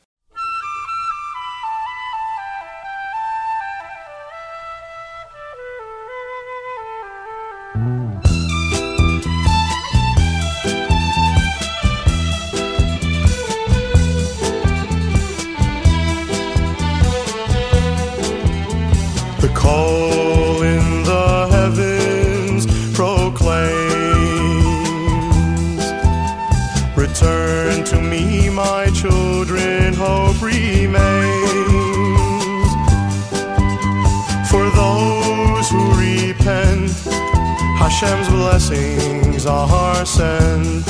Blessings 38.52 39.46
are 39.46 40.04
sent. 40.04 40.84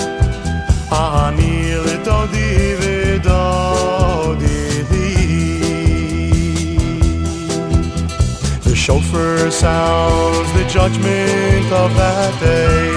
Ah, 0.91 1.29
Ani 1.29 1.79
lidodi 1.85 2.75
vidodi 2.81 3.23
oh, 3.29 4.35
The 8.65 8.75
shofar 8.75 9.49
sounds 9.53 10.53
the 10.55 10.65
judgment 10.77 11.73
of 11.83 11.95
that 12.01 12.33
day 12.41 12.91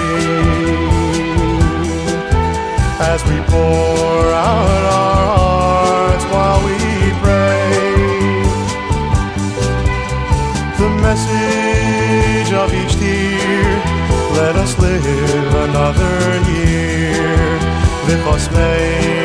as 3.12 3.20
we 3.28 3.38
pour 3.46 4.32
out 4.34 4.85
V'chosmeinu 18.56 19.15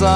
son. 0.00 0.10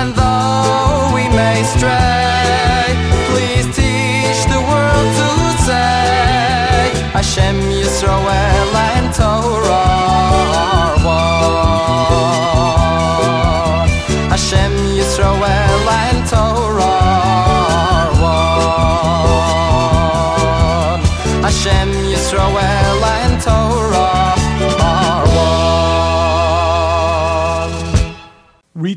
And 0.00 0.10
though 0.14 1.14
we 1.14 1.28
may 1.28 1.62
stray, 1.74 2.86
please 3.30 3.66
teach 3.76 4.40
the 4.54 4.60
world 4.70 5.08
to 5.20 5.28
say, 5.68 6.92
Hashem 7.12 7.56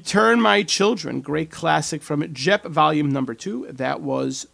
Return 0.08 0.40
My 0.40 0.64
Children, 0.64 1.20
great 1.20 1.52
classic 1.52 2.02
from 2.02 2.34
Jep 2.34 2.64
Volume 2.64 3.12
Number 3.12 3.34
Two. 3.34 3.68
That 3.70 4.00
was 4.00 4.48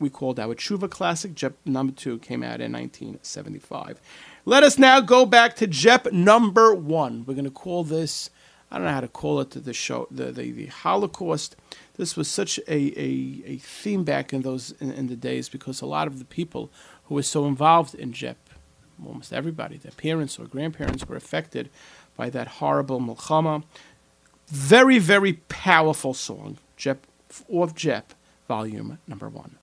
we 0.00 0.10
called 0.10 0.40
our 0.40 0.56
Chuva 0.56 0.90
classic. 0.90 1.36
Jep 1.36 1.54
Number 1.64 1.92
Two 1.92 2.18
came 2.18 2.42
out 2.42 2.60
in 2.60 2.72
1975. 2.72 4.00
Let 4.44 4.64
us 4.64 4.76
now 4.76 4.98
go 4.98 5.24
back 5.24 5.54
to 5.54 5.68
Jep 5.68 6.10
Number 6.10 6.74
One. 6.74 7.24
We're 7.24 7.34
going 7.34 7.44
to 7.44 7.50
call 7.52 7.84
this. 7.84 8.30
I 8.72 8.78
don't 8.78 8.88
know 8.88 8.92
how 8.92 9.00
to 9.00 9.06
call 9.06 9.38
it. 9.38 9.50
The 9.50 9.72
show, 9.72 10.08
the 10.10 10.32
the, 10.32 10.50
the 10.50 10.66
Holocaust. 10.66 11.54
This 11.96 12.16
was 12.16 12.26
such 12.26 12.58
a, 12.66 13.00
a, 13.00 13.42
a 13.46 13.56
theme 13.58 14.02
back 14.02 14.32
in 14.32 14.42
those 14.42 14.72
in, 14.80 14.90
in 14.90 15.06
the 15.06 15.14
days 15.14 15.48
because 15.48 15.80
a 15.80 15.86
lot 15.86 16.08
of 16.08 16.18
the 16.18 16.24
people 16.24 16.72
who 17.04 17.14
were 17.14 17.22
so 17.22 17.46
involved 17.46 17.94
in 17.94 18.12
Jep, 18.12 18.36
almost 19.06 19.32
everybody, 19.32 19.76
their 19.76 19.92
parents 19.92 20.40
or 20.40 20.46
grandparents 20.46 21.06
were 21.06 21.14
affected 21.14 21.70
by 22.18 22.28
that 22.28 22.48
horrible 22.48 23.00
Milchama 23.00 23.62
very, 24.48 24.98
very 24.98 25.34
powerful 25.48 26.14
song, 26.14 26.56
Jep, 26.76 27.06
of 27.52 27.74
Jep, 27.74 28.14
volume 28.46 28.98
number 29.06 29.28
one. 29.28 29.56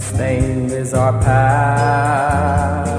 Stained 0.00 0.70
is 0.70 0.94
our 0.94 1.12
past 1.22 2.92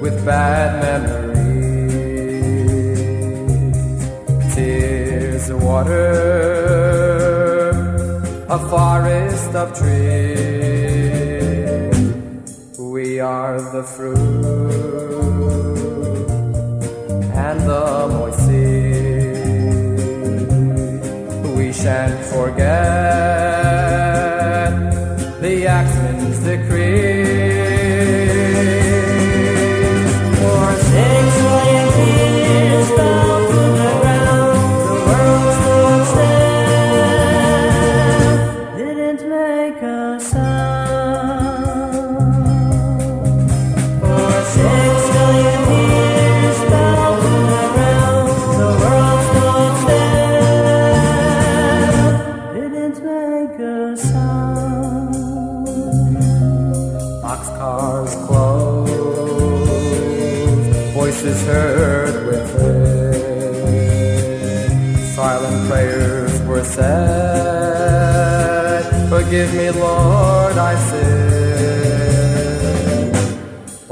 with 0.00 0.24
bad 0.24 0.82
memories. 0.82 1.25
Of 9.56 9.72
trees. 9.78 9.88
We 12.78 13.20
are 13.20 13.58
the 13.72 13.82
fruit 13.82 14.16
and 17.34 17.60
the 17.60 18.08
moist. 18.12 18.48
We 21.56 21.72
shan't 21.72 22.24
forget 22.26 23.45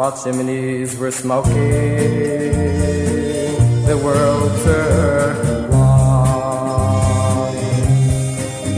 While 0.05 0.23
chimneys 0.23 0.99
were 0.99 1.11
smoking, 1.11 1.55
the 3.87 3.97
world 4.05 4.53
turned 4.63 5.71
blind. 5.71 7.57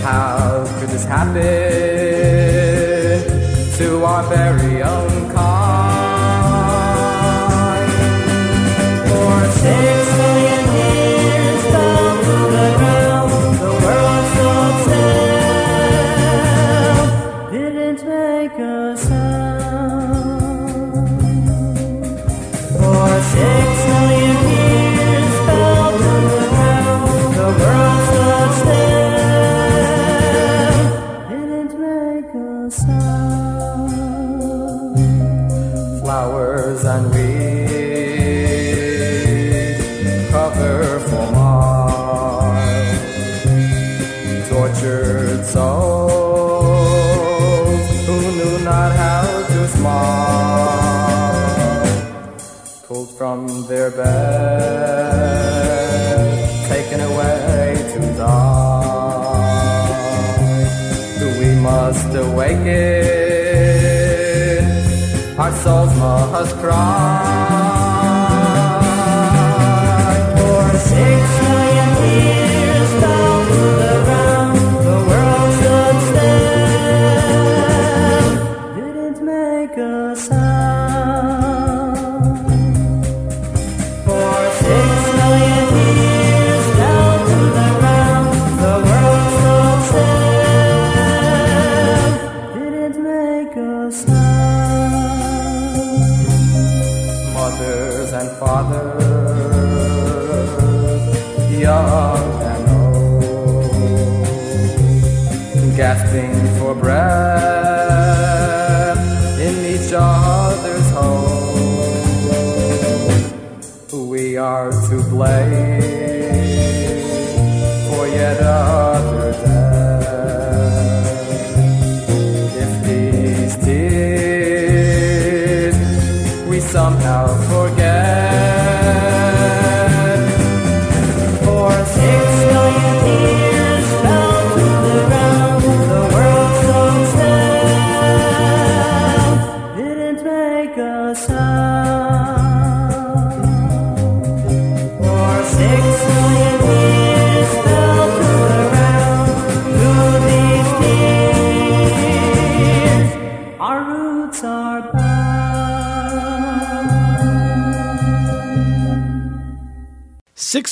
How 0.05 0.65
could 0.79 0.91
this 0.91 1.05
happen 1.05 1.43
to 3.77 4.05
our 4.05 4.23
very 4.29 4.85
own 4.85 5.16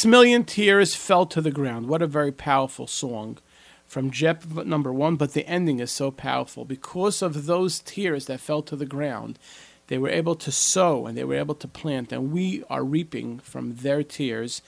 Six 0.04 0.10
Million 0.10 0.44
Tears 0.44 0.94
Fell 0.94 1.24
to 1.24 1.40
the 1.40 1.50
Ground. 1.50 1.88
What 1.88 2.02
a 2.02 2.06
very 2.06 2.30
powerful 2.30 2.86
song 2.86 3.38
from 3.86 4.10
Jep 4.10 4.44
number 4.44 4.92
one, 4.92 5.16
but 5.16 5.32
the 5.32 5.46
ending 5.46 5.80
is 5.80 5.90
so 5.90 6.10
powerful. 6.10 6.66
Because 6.66 7.22
of 7.22 7.46
those 7.46 7.78
tears 7.78 8.26
that 8.26 8.40
fell 8.40 8.60
to 8.64 8.76
the 8.76 8.84
ground, 8.84 9.38
they 9.86 9.96
were 9.96 10.10
able 10.10 10.34
to 10.34 10.52
sow 10.52 11.06
and 11.06 11.16
they 11.16 11.24
were 11.24 11.36
able 11.36 11.54
to 11.54 11.66
plant, 11.66 12.12
and 12.12 12.32
we 12.32 12.62
are 12.68 12.84
reaping 12.84 13.38
from 13.38 13.76
their 13.76 14.02
tears. 14.02 14.60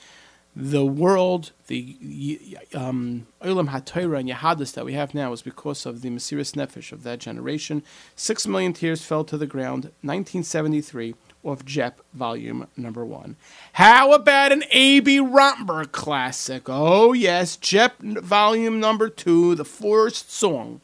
The 0.55 0.83
world, 0.83 1.51
the 1.67 2.57
um, 2.73 3.27
HaTorah 3.43 4.19
and 4.19 4.29
Yehadis 4.29 4.73
that 4.73 4.85
we 4.85 4.93
have 4.93 5.13
now 5.13 5.33
is 5.33 5.43
because 5.43 5.85
of 5.85 6.01
the 6.01 6.09
Mesiris 6.09 6.53
Nefesh 6.53 6.91
of 6.91 7.03
that 7.03 7.19
generation. 7.19 7.83
Six 8.15 8.47
million 8.47 8.73
tears 8.73 9.03
fell 9.05 9.23
to 9.25 9.37
the 9.37 9.45
ground, 9.45 9.91
1973, 10.01 11.13
of 11.47 11.65
Jep, 11.65 12.01
volume 12.13 12.67
number 12.75 13.05
one. 13.05 13.37
How 13.73 14.11
about 14.11 14.51
an 14.51 14.63
Abie 14.71 15.19
Rotenberg 15.19 15.91
classic? 15.91 16.63
Oh, 16.67 17.13
yes, 17.13 17.55
Jep, 17.55 17.99
volume 18.01 18.79
number 18.79 19.09
two, 19.09 19.55
the 19.55 19.65
first 19.65 20.31
song. 20.31 20.81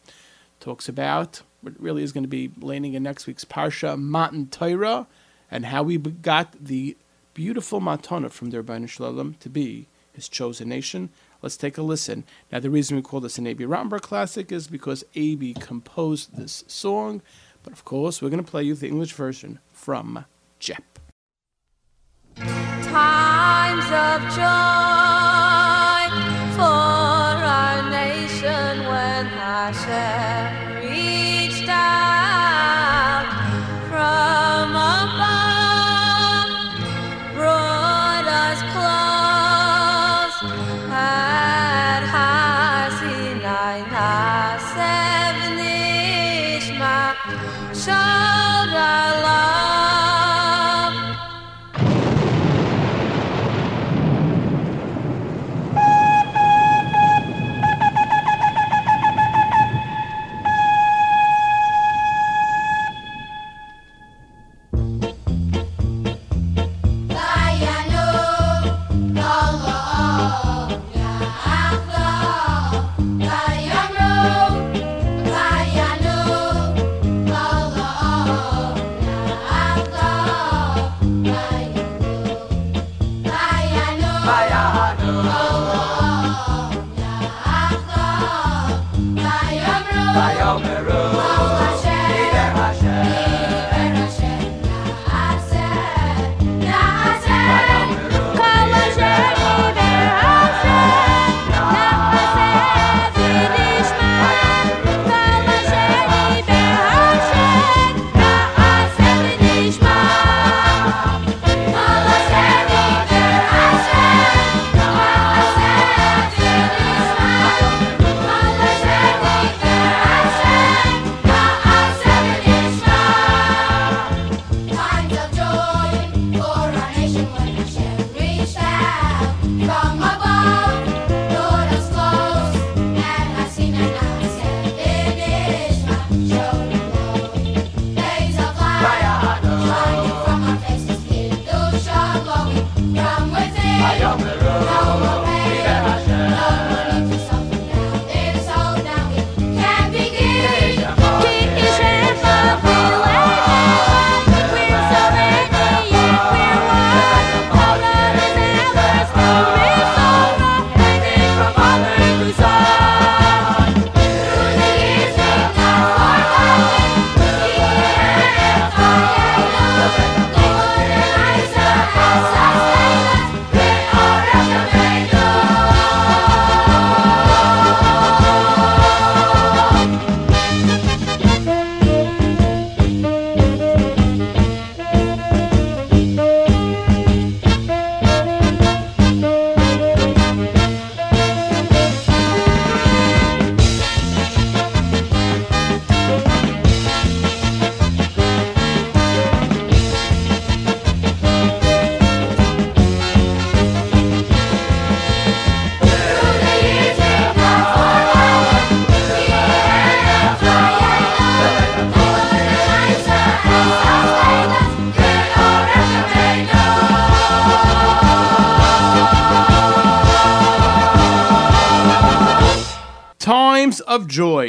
Talks 0.60 0.88
about 0.88 1.42
what 1.62 1.80
really 1.80 2.02
is 2.02 2.14
going 2.14 2.24
to 2.24 2.30
be 2.30 2.52
landing 2.60 2.94
in 2.94 3.04
next 3.04 3.28
week's 3.28 3.46
Parsha, 3.46 4.00
Matan 4.00 4.48
Torah, 4.48 5.08
and 5.52 5.66
how 5.66 5.84
we 5.84 5.98
got 5.98 6.54
the 6.60 6.96
beautiful 7.34 7.82
matana 7.82 8.32
from 8.32 8.50
the 8.50 8.64
Ribono 8.64 8.88
Shel 8.88 9.12
Olam 9.12 9.38
to 9.40 9.50
be 9.50 9.88
his 10.14 10.30
chosen 10.30 10.70
nation. 10.70 11.10
Let's 11.42 11.58
take 11.58 11.78
a 11.78 11.82
listen. 11.82 12.24
Now, 12.52 12.60
the 12.60 12.70
reason 12.70 12.96
we 12.96 13.04
call 13.04 13.20
this 13.20 13.38
an 13.38 13.46
Abie 13.46 13.66
Rotenberg 13.66 14.02
classic 14.02 14.52
is 14.52 14.68
because 14.68 15.04
Abie 15.14 15.56
composed 15.56 16.38
this 16.38 16.64
song, 16.68 17.22
but 17.64 17.74
of 17.74 17.84
course, 17.84 18.22
we're 18.22 18.30
going 18.30 18.44
to 18.44 18.50
play 18.50 18.64
you 18.64 18.76
the 18.76 18.88
English 18.88 19.14
version 19.14 19.60
from 19.74 20.26
Jep. 20.64 20.82
times 22.38 23.86
of 23.92 24.22
joy 24.34 26.08
for 26.56 26.93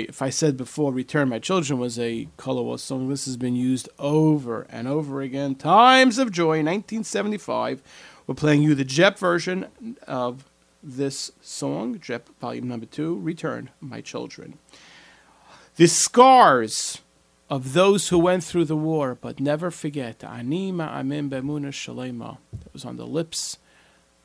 If 0.08 0.22
I 0.22 0.30
said 0.30 0.56
before, 0.56 0.92
Return 0.92 1.28
My 1.28 1.38
Children 1.38 1.78
was 1.78 1.98
a 1.98 2.28
Colorwell 2.38 2.78
song, 2.78 3.08
this 3.08 3.24
has 3.24 3.36
been 3.36 3.56
used 3.56 3.88
over 3.98 4.66
and 4.68 4.86
over 4.86 5.20
again. 5.22 5.54
Times 5.54 6.18
of 6.18 6.30
Joy, 6.30 6.58
1975. 6.62 7.82
We're 8.26 8.34
playing 8.34 8.62
you 8.62 8.74
the 8.74 8.84
Jep 8.84 9.18
version 9.18 9.96
of 10.06 10.44
this 10.82 11.32
song, 11.40 11.98
Jep 11.98 12.28
Volume 12.40 12.68
Number 12.68 12.86
Two, 12.86 13.18
Return 13.18 13.70
My 13.80 14.00
Children. 14.00 14.58
The 15.76 15.86
scars 15.86 17.00
of 17.48 17.72
those 17.72 18.08
who 18.08 18.18
went 18.18 18.44
through 18.44 18.66
the 18.66 18.76
war, 18.76 19.16
but 19.20 19.40
never 19.40 19.70
forget. 19.70 20.22
Ani 20.24 20.72
ma'amin 20.72 21.28
b'emuna 21.28 21.70
shalema. 21.70 22.38
That 22.52 22.72
was 22.72 22.84
on 22.84 22.96
the 22.96 23.06
lips 23.06 23.58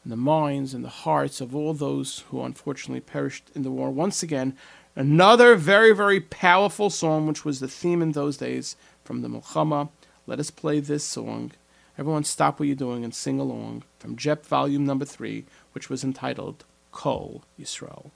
and 0.03 0.11
the 0.11 0.17
minds 0.17 0.73
and 0.73 0.83
the 0.83 0.89
hearts 0.89 1.41
of 1.41 1.55
all 1.55 1.73
those 1.73 2.23
who 2.29 2.41
unfortunately 2.41 3.01
perished 3.01 3.51
in 3.53 3.63
the 3.63 3.71
war. 3.71 3.89
Once 3.89 4.23
again, 4.23 4.55
another 4.95 5.55
very, 5.55 5.93
very 5.93 6.19
powerful 6.19 6.89
song, 6.89 7.27
which 7.27 7.45
was 7.45 7.59
the 7.59 7.67
theme 7.67 8.01
in 8.01 8.11
those 8.11 8.37
days 8.37 8.75
from 9.03 9.21
the 9.21 9.27
Milchama. 9.27 9.89
Let 10.27 10.39
us 10.39 10.51
play 10.51 10.79
this 10.79 11.03
song. 11.03 11.51
Everyone 11.97 12.23
stop 12.23 12.59
what 12.59 12.67
you're 12.67 12.75
doing 12.75 13.03
and 13.03 13.13
sing 13.13 13.39
along 13.39 13.83
from 13.99 14.15
Jep 14.15 14.45
Volume 14.45 14.85
Number 14.85 15.05
3, 15.05 15.45
which 15.73 15.89
was 15.89 16.03
entitled 16.03 16.63
Kol 16.91 17.43
Yisrael. 17.59 18.11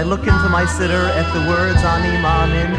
I 0.00 0.02
look 0.02 0.20
into 0.20 0.48
my 0.48 0.64
siddur 0.64 1.12
at 1.12 1.28
the 1.36 1.44
words 1.44 1.76
Ani 1.84 2.16
Ma'amin, 2.24 2.72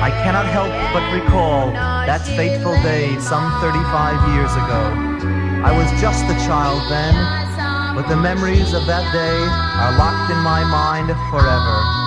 I 0.00 0.08
cannot 0.24 0.46
help 0.46 0.72
but 0.96 1.04
recall 1.12 1.70
that 2.08 2.24
fateful 2.24 2.72
day 2.80 3.20
some 3.20 3.52
35 3.60 4.32
years 4.32 4.48
ago. 4.56 4.80
I 5.60 5.76
was 5.76 5.84
just 6.00 6.24
a 6.24 6.36
child 6.48 6.80
then, 6.88 7.12
but 7.94 8.08
the 8.08 8.16
memories 8.16 8.72
of 8.72 8.86
that 8.86 9.04
day 9.12 9.36
are 9.76 9.92
locked 10.00 10.32
in 10.32 10.38
my 10.38 10.64
mind 10.64 11.12
forever. 11.28 12.03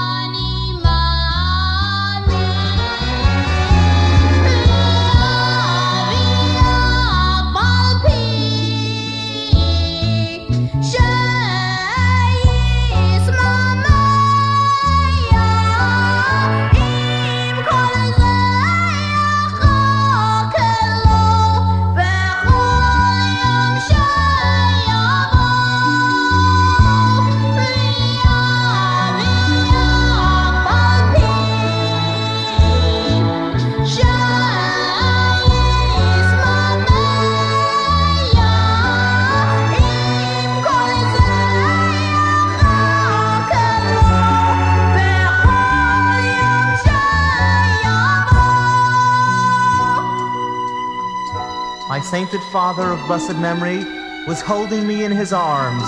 Sainted 52.17 52.41
father 52.51 52.93
of 52.93 52.99
blessed 53.05 53.37
memory 53.37 53.77
was 54.25 54.41
holding 54.41 54.87
me 54.87 55.03
in 55.03 55.11
his 55.11 55.31
arms, 55.31 55.83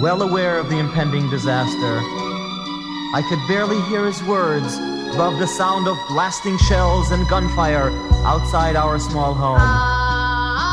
well 0.00 0.22
aware 0.22 0.56
of 0.56 0.68
the 0.68 0.78
impending 0.78 1.28
disaster. 1.30 1.94
I 3.12 3.26
could 3.28 3.40
barely 3.48 3.80
hear 3.90 4.06
his 4.06 4.22
words 4.22 4.76
above 5.12 5.40
the 5.40 5.48
sound 5.48 5.88
of 5.88 5.96
blasting 6.10 6.56
shells 6.58 7.10
and 7.10 7.28
gunfire 7.28 7.90
outside 8.24 8.76
our 8.76 9.00
small 9.00 9.34
home. 9.34 9.58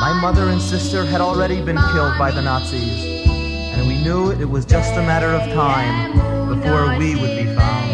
My 0.05 0.15
mother 0.21 0.49
and 0.49 0.61
sister 0.61 1.03
had 1.03 1.19
already 1.19 1.63
been 1.63 1.79
killed 1.91 2.15
by 2.19 2.29
the 2.29 2.43
Nazis, 2.43 3.25
and 3.73 3.88
we 3.88 3.97
knew 4.03 4.29
it 4.33 4.47
was 4.47 4.67
just 4.67 4.93
a 4.93 5.01
matter 5.01 5.31
of 5.31 5.41
time 5.51 6.11
before 6.47 6.95
we 6.99 7.15
would 7.15 7.36
be 7.36 7.55
found. 7.55 7.84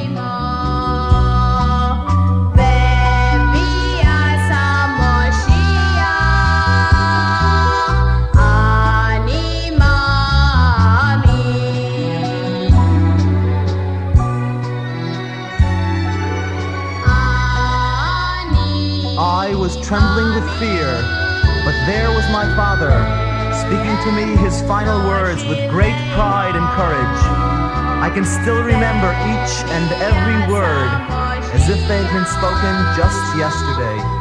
Was 19.76 19.88
trembling 19.88 20.36
with 20.36 20.44
fear, 20.60 20.90
but 21.64 21.76
there 21.86 22.10
was 22.10 22.28
my 22.32 22.44
father, 22.56 22.92
speaking 23.56 23.96
to 24.04 24.12
me 24.12 24.36
his 24.44 24.62
final 24.64 25.08
words 25.08 25.44
with 25.46 25.58
great 25.70 25.96
pride 26.12 26.56
and 26.56 26.68
courage. 26.76 27.22
I 28.04 28.12
can 28.14 28.26
still 28.26 28.64
remember 28.64 29.12
each 29.32 29.64
and 29.72 29.88
every 30.02 30.52
word 30.52 30.92
as 31.54 31.70
if 31.70 31.80
they 31.88 32.04
had 32.04 32.12
been 32.12 32.26
spoken 32.26 32.76
just 32.98 33.38
yesterday. 33.38 34.21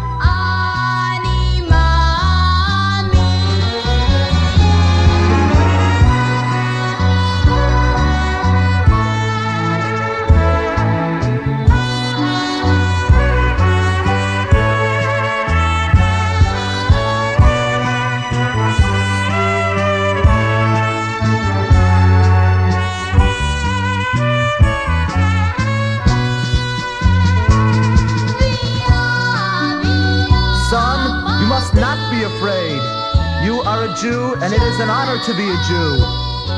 To 35.27 35.37
be 35.37 35.45
a 35.45 35.59
Jew. 35.69 36.01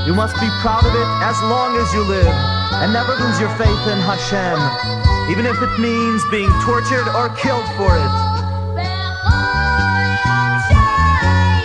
You 0.06 0.14
must 0.14 0.38
be 0.38 0.46
proud 0.62 0.86
of 0.86 0.94
it 0.94 1.08
as 1.26 1.34
long 1.50 1.74
as 1.74 1.90
you 1.90 2.06
live, 2.06 2.30
and 2.78 2.92
never 2.94 3.10
lose 3.18 3.40
your 3.42 3.50
faith 3.58 3.82
in 3.90 3.98
Hashem, 3.98 4.54
even 5.34 5.50
if 5.50 5.58
it 5.58 5.72
means 5.82 6.22
being 6.30 6.50
tortured 6.62 7.10
or 7.10 7.26
killed 7.34 7.66
for 7.74 7.90
it. 7.90 8.12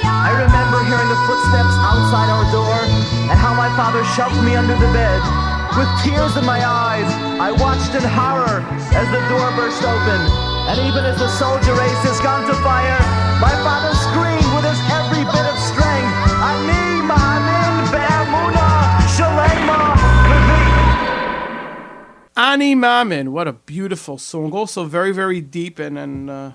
I 0.10 0.34
remember 0.42 0.82
hearing 0.90 1.10
the 1.14 1.22
footsteps 1.30 1.78
outside 1.86 2.34
our 2.34 2.50
door, 2.50 2.82
and 3.30 3.38
how 3.38 3.54
my 3.54 3.70
father 3.78 4.02
shoved 4.18 4.42
me 4.42 4.58
under 4.58 4.74
the 4.74 4.90
bed. 4.90 5.22
With 5.78 5.90
tears 6.02 6.34
in 6.34 6.46
my 6.50 6.66
eyes, 6.66 7.06
I 7.38 7.54
watched 7.54 7.94
in 7.94 8.02
horror 8.02 8.66
as 8.98 9.08
the 9.14 9.22
door 9.30 9.46
burst 9.54 9.86
open. 9.86 10.22
And 10.66 10.82
even 10.82 11.06
as 11.06 11.22
the 11.22 11.30
soldier 11.30 11.78
raised 11.78 12.02
his 12.02 12.20
gun 12.26 12.42
to 12.50 12.56
fire, 12.66 13.00
my 13.38 13.54
father 13.62 13.94
screamed 14.10 14.50
with 14.58 14.66
his 14.66 14.82
every 14.90 15.24
bit 15.24 15.46
of 15.46 15.58
strength, 15.62 15.87
Ani 22.48 22.78
Ma'amin, 22.78 23.28
what 23.28 23.46
a 23.46 23.52
beautiful 23.52 24.18
song. 24.18 24.54
Also 24.54 24.86
very, 24.86 25.12
very 25.12 25.42
deep 25.42 25.80
and, 25.80 26.00
and 26.00 26.30
uh, 26.30 26.52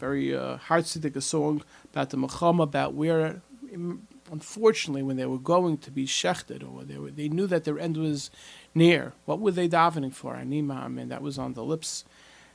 very 0.00 0.34
uh, 0.34 0.56
heart-sitting 0.56 1.20
song 1.20 1.62
about 1.92 2.10
the 2.10 2.16
Milchama, 2.16 2.64
about 2.64 2.94
where 2.94 3.40
unfortunately, 4.32 5.04
when 5.04 5.16
they 5.16 5.26
were 5.26 5.38
going 5.38 5.78
to 5.78 5.92
be 5.92 6.06
shechted, 6.06 6.68
or 6.68 6.82
they, 6.82 6.98
were, 6.98 7.12
they 7.12 7.28
knew 7.28 7.46
that 7.46 7.62
their 7.62 7.78
end 7.78 7.98
was 7.98 8.32
near, 8.74 9.12
what 9.24 9.38
were 9.38 9.52
they 9.52 9.68
davening 9.68 10.12
for? 10.12 10.34
Ani 10.34 10.58
and 10.58 11.10
that 11.12 11.22
was 11.22 11.38
on 11.38 11.52
the 11.52 11.62
lips. 11.62 12.04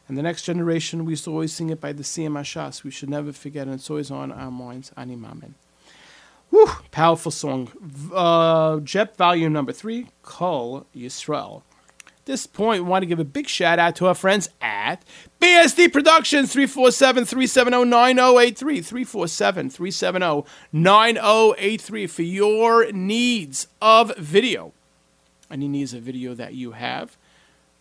And 0.09 0.17
the 0.17 0.21
next 0.21 0.41
generation, 0.41 1.05
we 1.05 1.13
used 1.13 1.23
to 1.23 1.31
always 1.31 1.53
sing 1.53 1.69
it 1.69 1.79
by 1.79 1.93
the 1.93 2.03
Siyam. 2.03 2.83
We 2.83 2.91
should 2.91 3.09
never 3.09 3.31
forget, 3.31 3.67
and 3.67 3.75
it's 3.75 3.89
always 3.89 4.11
on 4.11 4.33
our 4.33 4.51
minds. 4.51 4.91
Animamen. 4.97 5.53
Whew, 6.49 6.69
powerful 6.91 7.31
song. 7.31 7.71
Uh, 8.13 8.81
Jep 8.81 9.15
volume 9.15 9.53
number 9.53 9.71
three, 9.71 10.09
Kol 10.21 10.85
Yisrael. 10.93 11.61
This 12.27 12.45
point, 12.45 12.83
we 12.83 12.89
want 12.89 13.03
to 13.03 13.05
give 13.05 13.21
a 13.21 13.23
big 13.23 13.47
shout 13.47 13.79
out 13.79 13.95
to 13.95 14.07
our 14.07 14.13
friends 14.13 14.49
at 14.59 14.97
BSD 15.39 15.93
Productions, 15.93 16.51
347 16.51 17.23
370 17.23 17.85
9083. 17.85 18.81
347 18.81 19.69
370 19.69 20.43
9083 20.73 22.07
for 22.07 22.21
your 22.23 22.91
needs 22.91 23.67
of 23.81 24.13
video. 24.17 24.73
Any 25.49 25.69
needs 25.69 25.93
of 25.93 26.03
video 26.03 26.33
that 26.33 26.53
you 26.53 26.73
have, 26.73 27.15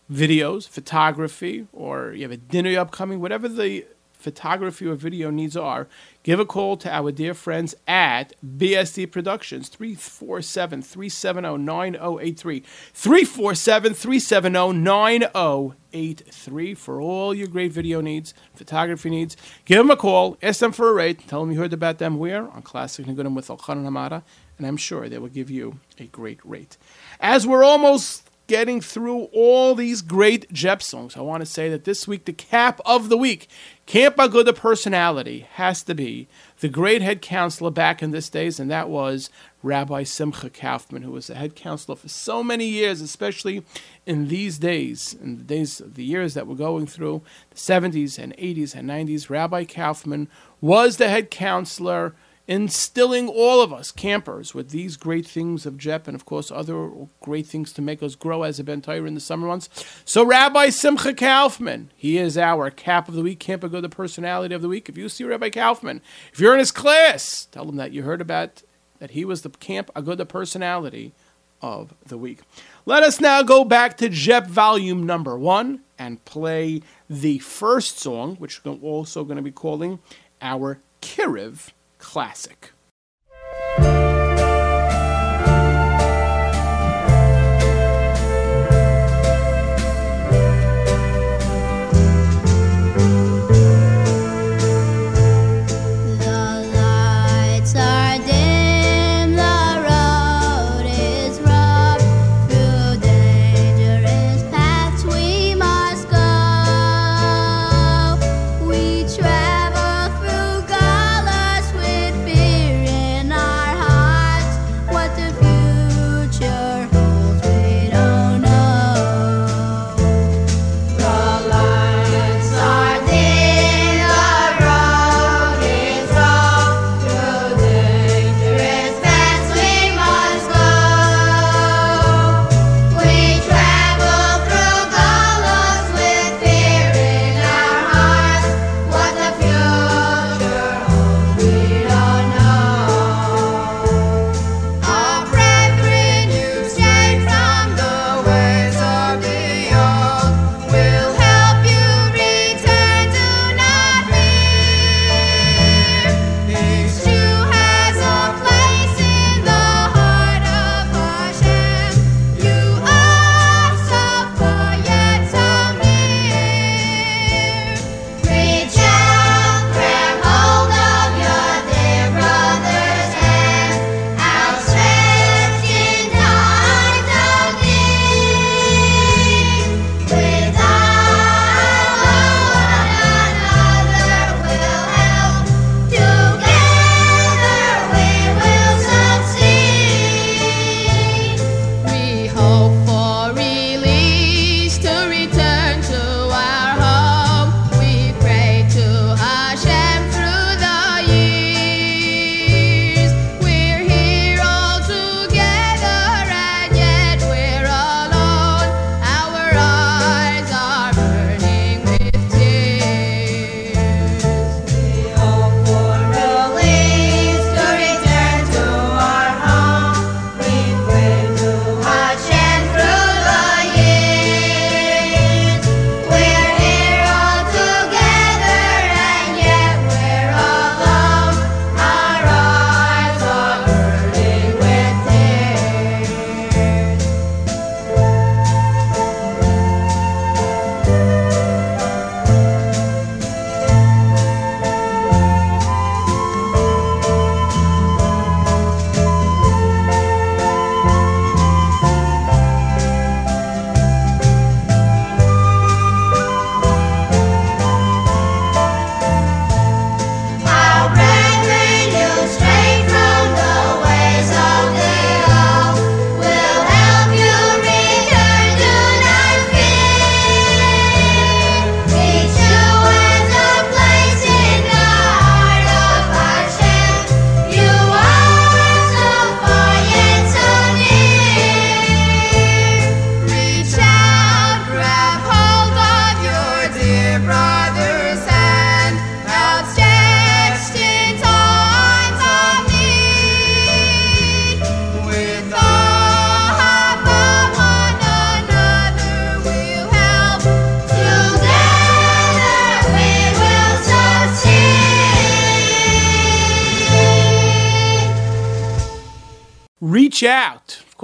videos, 0.09 0.65
photography, 0.65 1.67
or 1.73 2.13
you 2.13 2.21
have 2.21 2.31
a 2.31 2.37
dinner 2.37 2.79
upcoming, 2.79 3.19
whatever 3.19 3.49
the 3.49 3.85
photography 4.17 4.87
or 4.87 4.95
video 4.95 5.29
needs 5.29 5.55
are, 5.55 5.87
give 6.23 6.39
a 6.39 6.45
call 6.45 6.77
to 6.77 6.93
our 6.93 7.11
dear 7.11 7.33
friends 7.33 7.75
at 7.87 8.33
BSD 8.45 9.11
Productions, 9.11 9.69
347 9.69 10.81
370 10.81 11.57
9083. 11.57 12.63
347 12.93 13.93
370 13.93 14.73
9083 14.73 16.73
for 16.73 17.01
all 17.01 17.33
your 17.33 17.47
great 17.47 17.71
video 17.71 18.01
needs, 18.01 18.33
photography 18.53 19.09
needs. 19.09 19.37
Give 19.65 19.77
them 19.77 19.91
a 19.91 19.95
call, 19.95 20.37
ask 20.41 20.59
them 20.59 20.71
for 20.71 20.89
a 20.89 20.93
rate, 20.93 21.27
tell 21.27 21.41
them 21.41 21.51
you 21.51 21.59
heard 21.59 21.73
about 21.73 21.99
them 21.99 22.17
where? 22.17 22.49
On 22.49 22.61
Classic 22.61 23.05
Nigunim 23.05 23.35
with 23.35 23.47
Elchanan 23.47 23.85
Hamada, 23.85 24.23
and 24.57 24.67
I'm 24.67 24.77
sure 24.77 25.07
they 25.07 25.17
will 25.17 25.29
give 25.29 25.49
you 25.49 25.79
a 25.99 26.05
great 26.05 26.39
rate. 26.43 26.77
As 27.19 27.45
we're 27.45 27.63
almost 27.63 28.29
getting 28.47 28.79
through 28.79 29.23
all 29.33 29.75
these 29.75 30.01
great 30.01 30.51
Jep 30.51 30.81
songs, 30.81 31.17
I 31.17 31.21
want 31.21 31.41
to 31.41 31.45
say 31.45 31.69
that 31.69 31.83
this 31.83 32.07
week, 32.07 32.25
the 32.25 32.33
cap 32.33 32.79
of 32.85 33.09
the 33.09 33.17
week, 33.17 33.49
Camp 33.87 34.17
Aguda 34.17 34.53
personality 34.53 35.47
has 35.53 35.81
to 35.83 35.95
be 35.95 36.27
the 36.59 36.67
great 36.67 37.01
head 37.01 37.21
counselor 37.21 37.71
back 37.71 38.03
in 38.03 38.11
this 38.11 38.27
days, 38.27 38.59
and 38.59 38.69
that 38.69 38.89
was 38.89 39.29
Rabbi 39.63 40.03
Simcha 40.03 40.49
Kaufman, 40.49 41.03
who 41.03 41.11
was 41.11 41.27
the 41.27 41.35
head 41.35 41.55
counselor 41.55 41.95
for 41.95 42.09
so 42.09 42.43
many 42.43 42.65
years, 42.65 42.99
especially 42.99 43.63
in 44.05 44.27
these 44.27 44.59
days, 44.59 45.15
in 45.23 45.37
the 45.37 45.43
days, 45.43 45.79
of 45.79 45.95
the 45.95 46.03
years 46.03 46.33
that 46.33 46.47
we're 46.47 46.55
going 46.55 46.85
through, 46.85 47.21
the 47.49 47.55
70s 47.55 48.19
and 48.19 48.35
80s 48.35 48.75
and 48.75 48.89
90s. 48.89 49.29
Rabbi 49.29 49.63
Kaufman 49.63 50.27
was 50.59 50.97
the 50.97 51.07
head 51.07 51.31
counselor 51.31 52.13
instilling 52.47 53.27
all 53.27 53.61
of 53.61 53.73
us 53.73 53.91
campers 53.91 54.53
with 54.53 54.69
these 54.69 54.95
great 54.95 55.27
things 55.27 55.65
of 55.65 55.77
Jep 55.77 56.07
and 56.07 56.15
of 56.15 56.25
course 56.25 56.49
other 56.49 56.89
great 57.21 57.45
things 57.45 57.73
to 57.73 57.81
make 57.81 58.01
us 58.01 58.15
grow 58.15 58.43
as 58.43 58.59
a 58.59 58.63
Ben 58.63 58.81
Torah 58.81 59.03
in 59.03 59.13
the 59.13 59.19
summer 59.19 59.47
months. 59.47 59.69
So 60.05 60.23
Rabbi 60.23 60.69
Simcha 60.69 61.13
Kaufman, 61.13 61.91
he 61.95 62.17
is 62.17 62.37
our 62.37 62.71
cap 62.71 63.09
of 63.09 63.15
the 63.15 63.21
week, 63.21 63.39
camp 63.39 63.63
Aguda 63.63 63.91
personality 63.91 64.55
of 64.55 64.61
the 64.61 64.69
week. 64.69 64.87
If 64.87 64.97
you 64.97 65.09
see 65.09 65.25
Rabbi 65.25 65.49
Kaufman, 65.49 66.01
if 66.31 66.39
you're 66.39 66.53
in 66.53 66.59
his 66.59 66.71
class, 66.71 67.45
tell 67.51 67.67
him 67.67 67.75
that 67.75 67.91
you 67.91 68.03
heard 68.03 68.21
about 68.21 68.63
that 68.99 69.11
he 69.11 69.25
was 69.25 69.41
the 69.41 69.49
camp 69.49 69.91
Aguda 69.95 70.27
personality 70.27 71.13
of 71.61 71.93
the 72.05 72.17
week. 72.17 72.41
Let 72.85 73.03
us 73.03 73.19
now 73.19 73.43
go 73.43 73.65
back 73.65 73.97
to 73.97 74.09
Jep 74.09 74.47
volume 74.47 75.05
number 75.05 75.37
one 75.37 75.81
and 75.99 76.23
play 76.23 76.81
the 77.09 77.39
first 77.39 77.99
song, 77.99 78.35
which 78.35 78.63
we're 78.63 78.73
also 78.75 79.23
going 79.23 79.37
to 79.37 79.43
be 79.43 79.51
calling 79.51 79.99
our 80.41 80.79
Kiriv 81.01 81.71
Classic. 82.07 82.71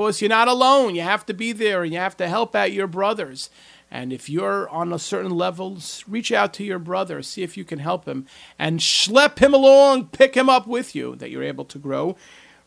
Course, 0.04 0.22
you're 0.22 0.28
not 0.28 0.50
alone. 0.50 0.96
You 0.96 1.02
have 1.02 1.26
to 1.28 1.34
be 1.34 1.54
there 1.54 1.82
and 1.82 1.94
you 1.94 2.00
have 2.00 2.18
to 2.18 2.28
help 2.28 2.56
out 2.56 2.74
your 2.74 2.88
brothers. 2.88 3.50
And 3.90 4.12
if 4.12 4.30
you're 4.30 4.68
on 4.68 4.92
a 4.92 5.00
certain 5.00 5.32
level, 5.32 5.78
reach 6.10 6.30
out 6.30 6.54
to 6.56 6.64
your 6.66 6.80
brother, 6.80 7.22
see 7.22 7.42
if 7.42 7.56
you 7.56 7.64
can 7.64 7.80
help 7.80 8.06
him, 8.06 8.26
and 8.60 8.82
schlep 8.82 9.40
him 9.40 9.54
along, 9.54 10.08
pick 10.08 10.36
him 10.36 10.50
up 10.50 10.68
with 10.68 10.94
you, 10.94 11.16
that 11.16 11.30
you're 11.30 11.44
able 11.44 11.64
to 11.66 11.80
grow. 11.80 12.18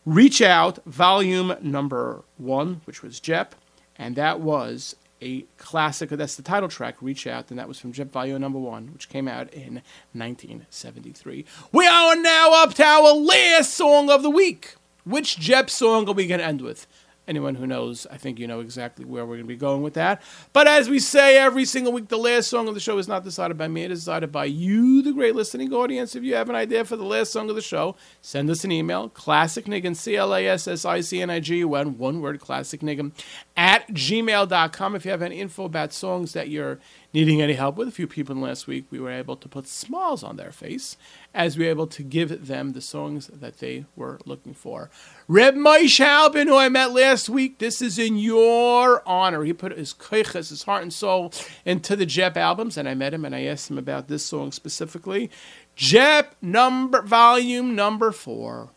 Reach 0.03 0.41
Out, 0.41 0.83
volume 0.85 1.53
number 1.61 2.23
one, 2.37 2.81
which 2.85 3.03
was 3.03 3.19
Jep, 3.19 3.53
and 3.99 4.15
that 4.15 4.39
was 4.39 4.95
a 5.21 5.41
classic. 5.57 6.09
That's 6.09 6.35
the 6.35 6.41
title 6.41 6.69
track, 6.69 6.95
Reach 7.01 7.27
Out, 7.27 7.51
and 7.51 7.59
that 7.59 7.67
was 7.67 7.77
from 7.77 7.91
Jep 7.91 8.11
Volume 8.11 8.41
number 8.41 8.57
one, 8.57 8.93
which 8.93 9.09
came 9.09 9.27
out 9.27 9.53
in 9.53 9.81
1973. 10.13 11.45
We 11.71 11.85
are 11.85 12.15
now 12.15 12.63
up 12.63 12.73
to 12.75 12.83
our 12.83 13.13
last 13.13 13.73
song 13.73 14.09
of 14.09 14.23
the 14.23 14.29
week. 14.31 14.75
Which 15.03 15.39
Jep 15.39 15.69
song 15.69 16.09
are 16.09 16.13
we 16.13 16.27
going 16.27 16.39
to 16.39 16.45
end 16.45 16.61
with? 16.61 16.85
Anyone 17.27 17.55
who 17.55 17.67
knows, 17.67 18.07
I 18.09 18.15
think 18.17 18.39
you 18.39 18.47
know 18.47 18.61
exactly 18.61 19.03
where 19.03 19.25
we're 19.25 19.35
going 19.35 19.45
to 19.45 19.47
be 19.47 19.57
going 19.57 19.81
with 19.81 19.95
that. 19.95 20.21
But 20.53 20.67
as 20.67 20.89
we 20.89 20.99
say 20.99 21.37
every 21.37 21.65
single 21.65 21.91
week, 21.91 22.07
the 22.07 22.17
last 22.17 22.47
song 22.47 22.69
of 22.69 22.73
the 22.73 22.79
show 22.79 22.97
is 22.97 23.07
not 23.07 23.25
decided 23.25 23.57
by 23.57 23.67
me, 23.67 23.83
it 23.83 23.91
is 23.91 23.99
decided 23.99 24.31
by 24.31 24.45
you, 24.45 25.01
the 25.01 25.11
great 25.11 25.35
listening 25.35 25.73
audience. 25.73 26.15
If 26.15 26.23
you 26.23 26.35
have 26.35 26.49
an 26.49 26.55
idea 26.55 26.85
for 26.85 26.95
the 26.95 27.03
last 27.03 27.33
song 27.33 27.49
of 27.49 27.55
the 27.55 27.61
show, 27.61 27.97
send 28.21 28.49
us 28.49 28.63
an 28.63 28.71
email, 28.71 29.09
classicnigun, 29.09 29.95
C 29.95 30.15
L 30.15 30.33
A 30.33 30.47
S 30.47 30.69
S 30.69 30.85
I 30.85 31.01
C 31.01 31.21
N 31.21 31.29
I 31.29 31.41
G 31.41 31.57
U 31.57 31.75
N, 31.75 31.97
one 31.97 32.21
word, 32.21 32.39
classicnigun, 32.39 33.11
at 33.57 33.87
gmail.com. 33.89 34.95
If 34.95 35.03
you 35.03 35.11
have 35.11 35.21
any 35.21 35.41
info 35.41 35.65
about 35.65 35.91
songs 35.91 36.31
that 36.31 36.47
you're 36.47 36.79
needing 37.13 37.41
any 37.41 37.53
help 37.53 37.75
with, 37.75 37.87
a 37.87 37.91
few 37.91 38.07
people 38.07 38.35
last 38.35 38.67
week, 38.67 38.85
we 38.89 38.99
were 38.99 39.11
able 39.11 39.35
to 39.35 39.47
put 39.47 39.67
smiles 39.67 40.23
on 40.23 40.35
their 40.35 40.51
face 40.51 40.97
as 41.33 41.57
we 41.57 41.65
were 41.65 41.71
able 41.71 41.87
to 41.87 42.03
give 42.03 42.47
them 42.47 42.73
the 42.73 42.81
songs 42.81 43.27
that 43.27 43.59
they 43.59 43.85
were 43.95 44.19
looking 44.25 44.53
for. 44.53 44.89
Reb 45.27 45.55
Moshe 45.55 46.03
Halbin, 46.03 46.47
who 46.47 46.57
I 46.57 46.69
met 46.69 46.91
last 46.91 47.29
week, 47.29 47.59
this 47.59 47.81
is 47.81 47.97
in 47.97 48.17
your 48.17 49.01
honor. 49.07 49.43
He 49.43 49.53
put 49.53 49.77
his 49.77 49.93
koiches, 49.93 50.49
his 50.49 50.63
heart 50.63 50.83
and 50.83 50.93
soul, 50.93 51.33
into 51.65 51.95
the 51.95 52.05
Jep 52.05 52.37
albums, 52.37 52.77
and 52.77 52.87
I 52.87 52.93
met 52.93 53.13
him 53.13 53.25
and 53.25 53.35
I 53.35 53.43
asked 53.45 53.69
him 53.69 53.77
about 53.77 54.07
this 54.07 54.25
song 54.25 54.51
specifically. 54.51 55.29
Jep 55.75 56.35
number 56.41 57.01
volume 57.01 57.75
number 57.75 58.11
four. 58.11 58.71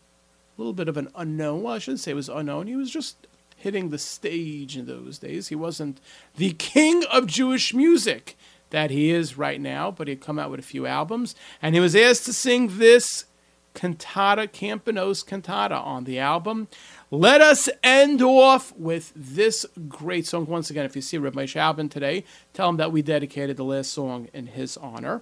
A 0.57 0.61
little 0.61 0.73
bit 0.73 0.87
of 0.87 0.97
an 0.97 1.09
unknown. 1.15 1.63
Well, 1.63 1.73
I 1.73 1.79
shouldn't 1.79 2.01
say 2.01 2.11
it 2.11 2.15
was 2.15 2.29
unknown. 2.29 2.67
He 2.67 2.75
was 2.75 2.91
just 2.91 3.27
hitting 3.61 3.89
the 3.89 3.97
stage 3.97 4.77
in 4.77 4.85
those 4.85 5.19
days. 5.19 5.47
He 5.47 5.55
wasn't 5.55 5.99
the 6.35 6.51
king 6.53 7.03
of 7.11 7.27
Jewish 7.27 7.73
music 7.73 8.37
that 8.71 8.91
he 8.91 9.11
is 9.11 9.37
right 9.37 9.59
now, 9.61 9.91
but 9.91 10.07
he'd 10.07 10.21
come 10.21 10.39
out 10.39 10.49
with 10.49 10.59
a 10.59 10.63
few 10.63 10.85
albums, 10.85 11.35
and 11.61 11.75
he 11.75 11.81
was 11.81 11.95
asked 11.95 12.25
to 12.25 12.33
sing 12.33 12.77
this 12.77 13.25
cantata, 13.73 14.47
Campanos 14.47 15.23
cantata, 15.23 15.77
on 15.77 16.03
the 16.05 16.19
album. 16.19 16.67
Let 17.09 17.41
us 17.41 17.69
end 17.83 18.21
off 18.21 18.75
with 18.77 19.11
this 19.15 19.65
great 19.87 20.25
song. 20.25 20.45
Once 20.45 20.69
again, 20.69 20.85
if 20.85 20.95
you 20.95 21.01
see 21.01 21.17
Reb 21.17 21.35
Moshe 21.35 21.55
Albin 21.55 21.89
today, 21.89 22.23
tell 22.53 22.69
him 22.69 22.77
that 22.77 22.91
we 22.91 23.01
dedicated 23.01 23.57
the 23.57 23.63
last 23.63 23.91
song 23.91 24.27
in 24.33 24.47
his 24.47 24.77
honor. 24.77 25.21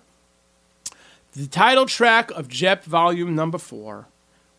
The 1.34 1.48
title 1.48 1.86
track 1.86 2.32
of 2.32 2.48
Jep 2.48 2.84
Volume 2.86 3.36
Number 3.36 3.60
Four, 3.60 4.08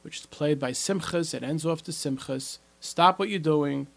which 0.03 0.20
is 0.20 0.26
played 0.26 0.59
by 0.59 0.70
Simchas, 0.70 1.35
it 1.35 1.43
ends 1.43 1.66
off 1.66 1.83
to 1.85 1.93
Simchas. 1.93 2.59
Stop 2.81 3.18
what 3.18 3.28
you're 3.28 3.39
doing 3.39 3.89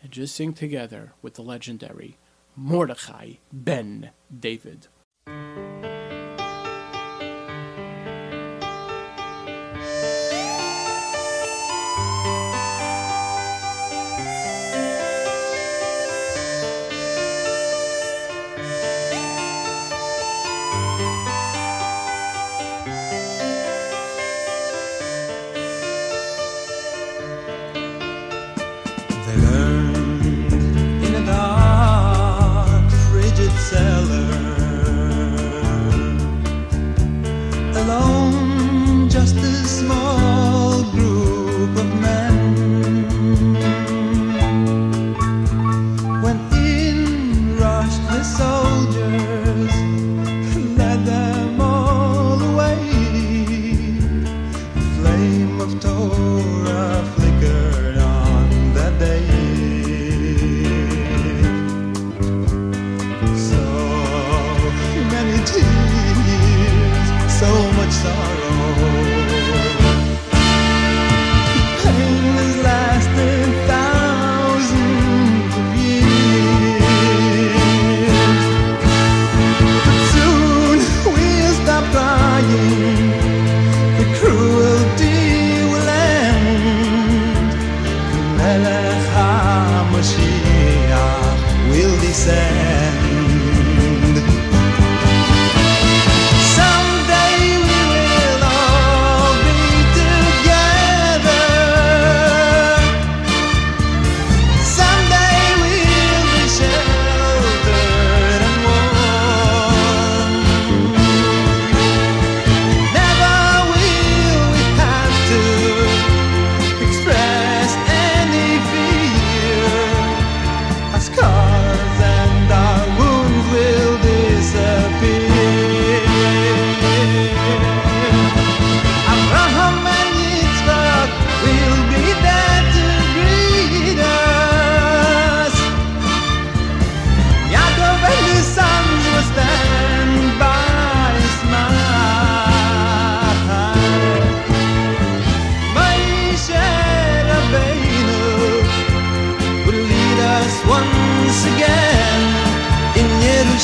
and 0.00 0.12
just 0.12 0.34
sing 0.34 0.52
together 0.52 1.12
with 1.22 1.34
the 1.34 1.42
legendary 1.42 2.16
Mordechai 2.54 3.34
Ben 3.52 4.10
David. 4.36 4.86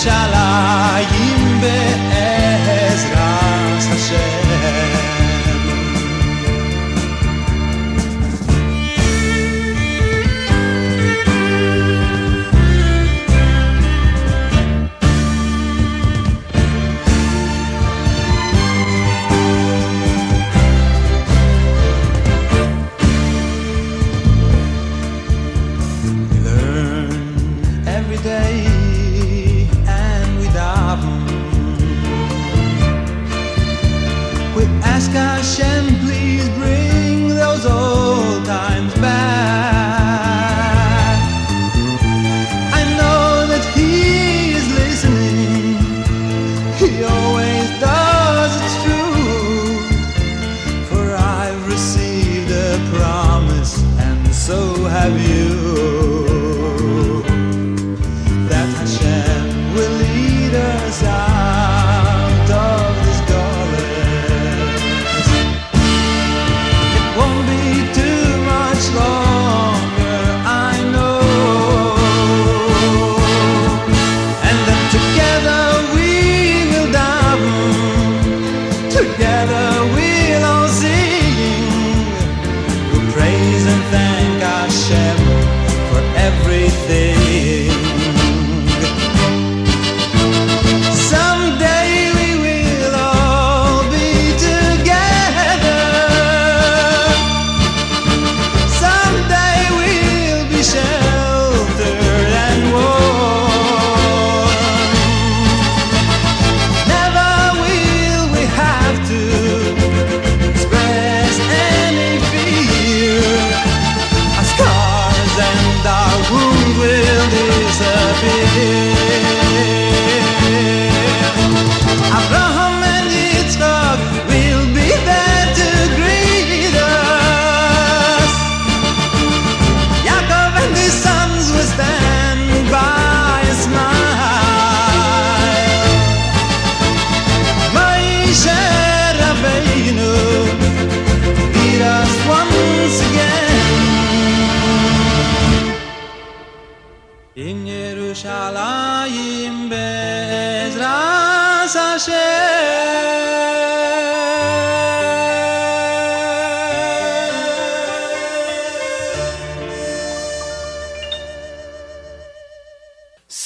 shall 0.04 0.34
I? 0.34 0.43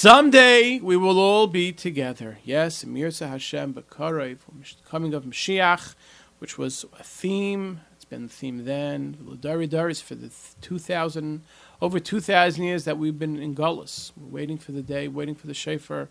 Someday 0.08 0.80
we 0.80 0.96
will 0.96 1.18
all 1.18 1.46
be 1.46 1.70
together. 1.70 2.38
Yes, 2.42 2.82
Mirza 2.82 3.28
Hashem 3.28 3.74
Bakaray 3.74 4.38
for 4.38 4.54
Mish- 4.54 4.74
coming 4.88 5.12
of 5.12 5.24
Mashiach, 5.24 5.94
which 6.38 6.56
was 6.56 6.86
a 6.98 7.02
theme. 7.02 7.82
It's 7.92 8.06
been 8.06 8.22
the 8.22 8.32
theme 8.32 8.64
then. 8.64 9.18
Ladari 9.22 9.68
Daris 9.68 10.02
for 10.02 10.14
the 10.14 10.30
2,000, 10.62 11.42
over 11.82 12.00
2,000 12.00 12.64
years 12.64 12.84
that 12.84 12.96
we've 12.96 13.18
been 13.18 13.36
in 13.36 13.54
Golus. 13.54 14.12
We're 14.16 14.40
waiting 14.40 14.56
for 14.56 14.72
the 14.72 14.80
day, 14.80 15.08
waiting 15.08 15.34
for 15.34 15.46
the 15.46 15.52
Shofar 15.52 16.08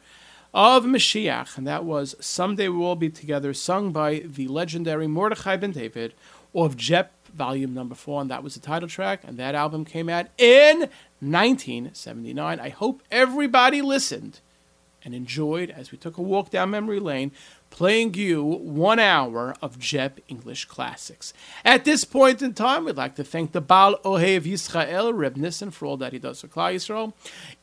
of 0.54 0.84
Mashiach. 0.84 1.58
And 1.58 1.66
that 1.66 1.84
was 1.84 2.14
Someday 2.20 2.70
We 2.70 2.78
Will 2.78 2.96
Be 2.96 3.10
Together, 3.10 3.52
sung 3.52 3.92
by 3.92 4.20
the 4.20 4.48
legendary 4.48 5.08
Mordechai 5.08 5.56
ben 5.56 5.72
David 5.72 6.14
of 6.54 6.78
Jep 6.78 7.17
volume 7.38 7.74
number 7.74 7.96
four, 7.96 8.20
and 8.22 8.30
that 8.32 8.44
was 8.44 8.56
the 8.56 8.60
title 8.60 8.90
track. 8.90 9.22
And 9.24 9.38
that 9.38 9.56
album 9.56 9.86
came 9.86 10.10
out 10.10 10.28
in 10.38 10.90
1979. 11.20 12.60
I 12.60 12.70
hope 12.70 13.04
everybody 13.12 13.82
listened 13.82 14.42
and 15.08 15.16
enjoyed 15.16 15.70
as 15.70 15.92
we 15.92 15.98
took 15.98 16.18
a 16.18 16.22
walk 16.22 16.50
down 16.50 16.70
memory 16.70 17.00
lane, 17.00 17.32
playing 17.70 18.14
you 18.14 18.44
one 18.44 19.00
hour 19.00 19.56
of 19.62 19.80
Jep 19.80 20.20
English 20.28 20.66
classics. 20.66 21.34
At 21.64 21.86
this 21.86 22.04
point 22.04 22.42
in 22.42 22.54
time, 22.54 22.84
we'd 22.84 22.98
like 22.98 23.16
to 23.16 23.24
thank 23.24 23.54
the 23.54 23.62
Baal 23.62 23.98
Ohev 24.04 24.42
Yisrael, 24.42 25.16
Reb 25.16 25.38
Nissen, 25.38 25.72
for 25.72 25.86
all 25.86 25.96
that 25.98 26.12
he 26.12 26.20
does 26.20 26.42
for 26.42 26.50
Klal 26.50 26.76
Yisrael, 26.76 27.14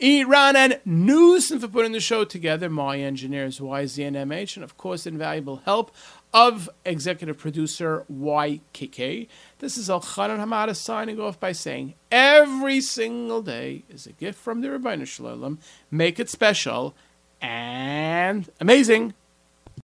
Iran 0.00 0.56
and 0.56 0.80
Newsom 0.86 1.60
for 1.60 1.68
putting 1.68 1.92
the 1.92 2.00
show 2.00 2.24
together, 2.24 2.70
my 2.70 2.98
engineers 2.98 3.58
YZNMH, 3.58 4.56
and 4.56 4.64
of 4.64 4.78
course, 4.78 5.06
invaluable 5.06 5.62
help 5.66 5.94
of 6.34 6.68
executive 6.84 7.38
producer 7.38 8.04
YKK. 8.12 9.28
This 9.60 9.78
is 9.78 9.88
Elchanan 9.88 10.38
Hamada 10.38 10.74
signing 10.74 11.20
off 11.20 11.38
by 11.38 11.52
saying 11.52 11.94
every 12.10 12.80
single 12.80 13.40
day 13.40 13.84
is 13.88 14.06
a 14.06 14.12
gift 14.12 14.38
from 14.38 14.60
the 14.60 14.68
Ribono 14.68 15.06
Shel 15.06 15.26
Olam. 15.26 15.58
Make 15.92 16.18
it 16.18 16.28
special 16.28 16.96
and 17.40 18.50
amazing. 18.60 19.14